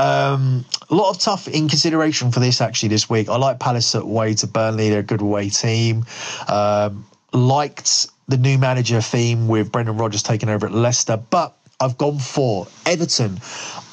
um, 0.00 0.64
a 0.88 0.94
lot 0.94 1.10
of 1.10 1.18
tough 1.18 1.46
in 1.46 1.68
consideration 1.68 2.32
for 2.32 2.40
this 2.40 2.60
actually 2.60 2.88
this 2.88 3.10
week. 3.10 3.28
I 3.28 3.36
like 3.36 3.60
Palace 3.60 3.94
at 3.94 4.02
away 4.02 4.34
to 4.34 4.46
Burnley; 4.46 4.88
they're 4.88 5.00
a 5.00 5.02
good 5.02 5.20
away 5.20 5.50
team. 5.50 6.06
Um, 6.48 7.04
liked 7.32 8.06
the 8.26 8.38
new 8.38 8.58
manager 8.58 9.00
theme 9.00 9.46
with 9.46 9.70
Brendan 9.70 9.98
Rodgers 9.98 10.22
taking 10.22 10.48
over 10.48 10.66
at 10.66 10.72
Leicester, 10.72 11.16
but 11.16 11.54
I've 11.80 11.98
gone 11.98 12.18
for 12.18 12.66
Everton 12.86 13.40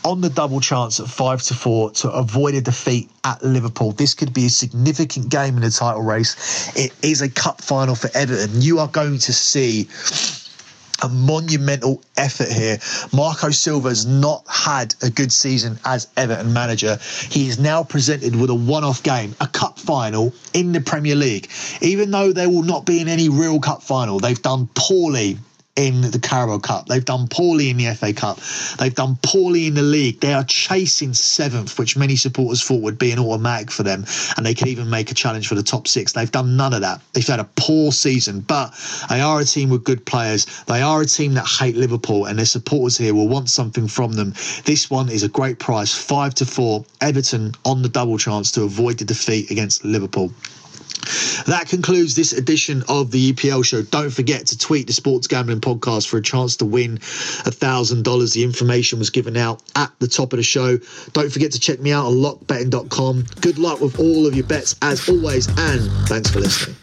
on 0.03 0.21
the 0.21 0.29
double 0.29 0.61
chance 0.61 0.99
at 0.99 1.07
five 1.07 1.41
to 1.43 1.53
four 1.53 1.91
to 1.91 2.09
avoid 2.11 2.55
a 2.55 2.61
defeat 2.61 3.09
at 3.25 3.43
Liverpool. 3.43 3.91
This 3.91 4.13
could 4.13 4.33
be 4.33 4.45
a 4.45 4.49
significant 4.49 5.29
game 5.29 5.55
in 5.55 5.61
the 5.61 5.69
title 5.69 6.01
race. 6.01 6.71
It 6.75 6.93
is 7.01 7.21
a 7.21 7.29
cup 7.29 7.61
final 7.61 7.95
for 7.95 8.09
Everton. 8.13 8.61
You 8.61 8.79
are 8.79 8.87
going 8.87 9.19
to 9.19 9.33
see 9.33 9.87
a 11.01 11.09
monumental 11.09 12.01
effort 12.17 12.51
here. 12.51 12.79
Marco 13.13 13.51
Silva 13.51 13.89
has 13.89 14.05
not 14.05 14.43
had 14.47 14.95
a 15.01 15.09
good 15.09 15.31
season 15.31 15.79
as 15.85 16.07
Everton 16.17 16.53
manager. 16.53 16.97
He 17.29 17.47
is 17.47 17.59
now 17.59 17.83
presented 17.83 18.35
with 18.35 18.49
a 18.49 18.55
one 18.55 18.83
off 18.83 19.03
game, 19.03 19.35
a 19.39 19.47
cup 19.47 19.79
final 19.79 20.33
in 20.53 20.71
the 20.71 20.81
Premier 20.81 21.15
League. 21.15 21.49
Even 21.81 22.11
though 22.11 22.31
they 22.33 22.47
will 22.47 22.63
not 22.63 22.85
be 22.85 22.99
in 22.99 23.07
any 23.07 23.29
real 23.29 23.59
cup 23.59 23.83
final, 23.83 24.19
they've 24.19 24.41
done 24.41 24.69
poorly 24.73 25.37
in 25.77 26.01
the 26.01 26.19
Carabao 26.19 26.57
Cup. 26.57 26.87
They've 26.87 27.05
done 27.05 27.27
poorly 27.27 27.69
in 27.69 27.77
the 27.77 27.93
FA 27.93 28.11
Cup. 28.11 28.39
They've 28.79 28.93
done 28.93 29.17
poorly 29.21 29.67
in 29.67 29.75
the 29.75 29.83
league. 29.83 30.19
They 30.19 30.33
are 30.33 30.43
chasing 30.43 31.13
seventh, 31.13 31.77
which 31.77 31.95
many 31.95 32.15
supporters 32.15 32.63
thought 32.63 32.81
would 32.81 32.97
be 32.97 33.11
an 33.11 33.19
automatic 33.19 33.69
for 33.71 33.83
them, 33.83 34.03
and 34.35 34.45
they 34.45 34.55
could 34.55 34.67
even 34.67 34.89
make 34.89 35.11
a 35.11 35.13
challenge 35.13 35.47
for 35.47 35.55
the 35.55 35.63
top 35.63 35.87
six. 35.87 36.11
They've 36.11 36.31
done 36.31 36.57
none 36.57 36.73
of 36.73 36.81
that. 36.81 37.01
They've 37.13 37.25
had 37.25 37.39
a 37.39 37.49
poor 37.55 37.91
season, 37.91 38.41
but 38.41 38.73
they 39.09 39.21
are 39.21 39.39
a 39.39 39.45
team 39.45 39.69
with 39.69 39.83
good 39.83 40.05
players. 40.05 40.45
They 40.65 40.81
are 40.81 41.01
a 41.01 41.05
team 41.05 41.35
that 41.35 41.45
hate 41.45 41.77
Liverpool, 41.77 42.25
and 42.25 42.39
their 42.39 42.45
supporters 42.45 42.97
here 42.97 43.13
will 43.13 43.27
want 43.27 43.49
something 43.49 43.87
from 43.87 44.13
them. 44.13 44.33
This 44.65 44.89
one 44.89 45.09
is 45.09 45.23
a 45.23 45.29
great 45.29 45.59
price, 45.59 45.93
five 45.93 46.33
to 46.35 46.45
four. 46.45 46.85
Everton 47.01 47.53
on 47.65 47.83
the 47.83 47.89
double 47.89 48.17
chance 48.17 48.51
to 48.53 48.63
avoid 48.63 48.97
the 48.97 49.05
defeat 49.05 49.51
against 49.51 49.85
Liverpool. 49.85 50.31
That 51.45 51.67
concludes 51.69 52.15
this 52.15 52.33
edition 52.33 52.83
of 52.89 53.11
the 53.11 53.33
EPL 53.33 53.63
show. 53.65 53.81
Don't 53.81 54.09
forget 54.09 54.47
to 54.47 54.57
tweet 54.57 54.87
the 54.87 54.93
Sports 54.93 55.27
Gambling 55.27 55.61
Podcast 55.61 56.07
for 56.07 56.17
a 56.17 56.21
chance 56.21 56.57
to 56.57 56.65
win 56.65 56.95
a 56.95 57.51
$1,000. 57.51 58.33
The 58.33 58.43
information 58.43 58.99
was 58.99 59.09
given 59.09 59.37
out 59.37 59.61
at 59.75 59.91
the 59.99 60.07
top 60.07 60.33
of 60.33 60.37
the 60.37 60.43
show. 60.43 60.77
Don't 61.13 61.31
forget 61.31 61.51
to 61.53 61.59
check 61.59 61.79
me 61.79 61.91
out 61.91 62.05
on 62.05 62.13
lockbetting.com. 62.13 63.25
Good 63.41 63.59
luck 63.59 63.79
with 63.79 63.99
all 63.99 64.25
of 64.25 64.35
your 64.35 64.45
bets 64.45 64.75
as 64.81 65.07
always, 65.07 65.47
and 65.47 65.89
thanks 66.07 66.29
for 66.29 66.39
listening. 66.39 66.75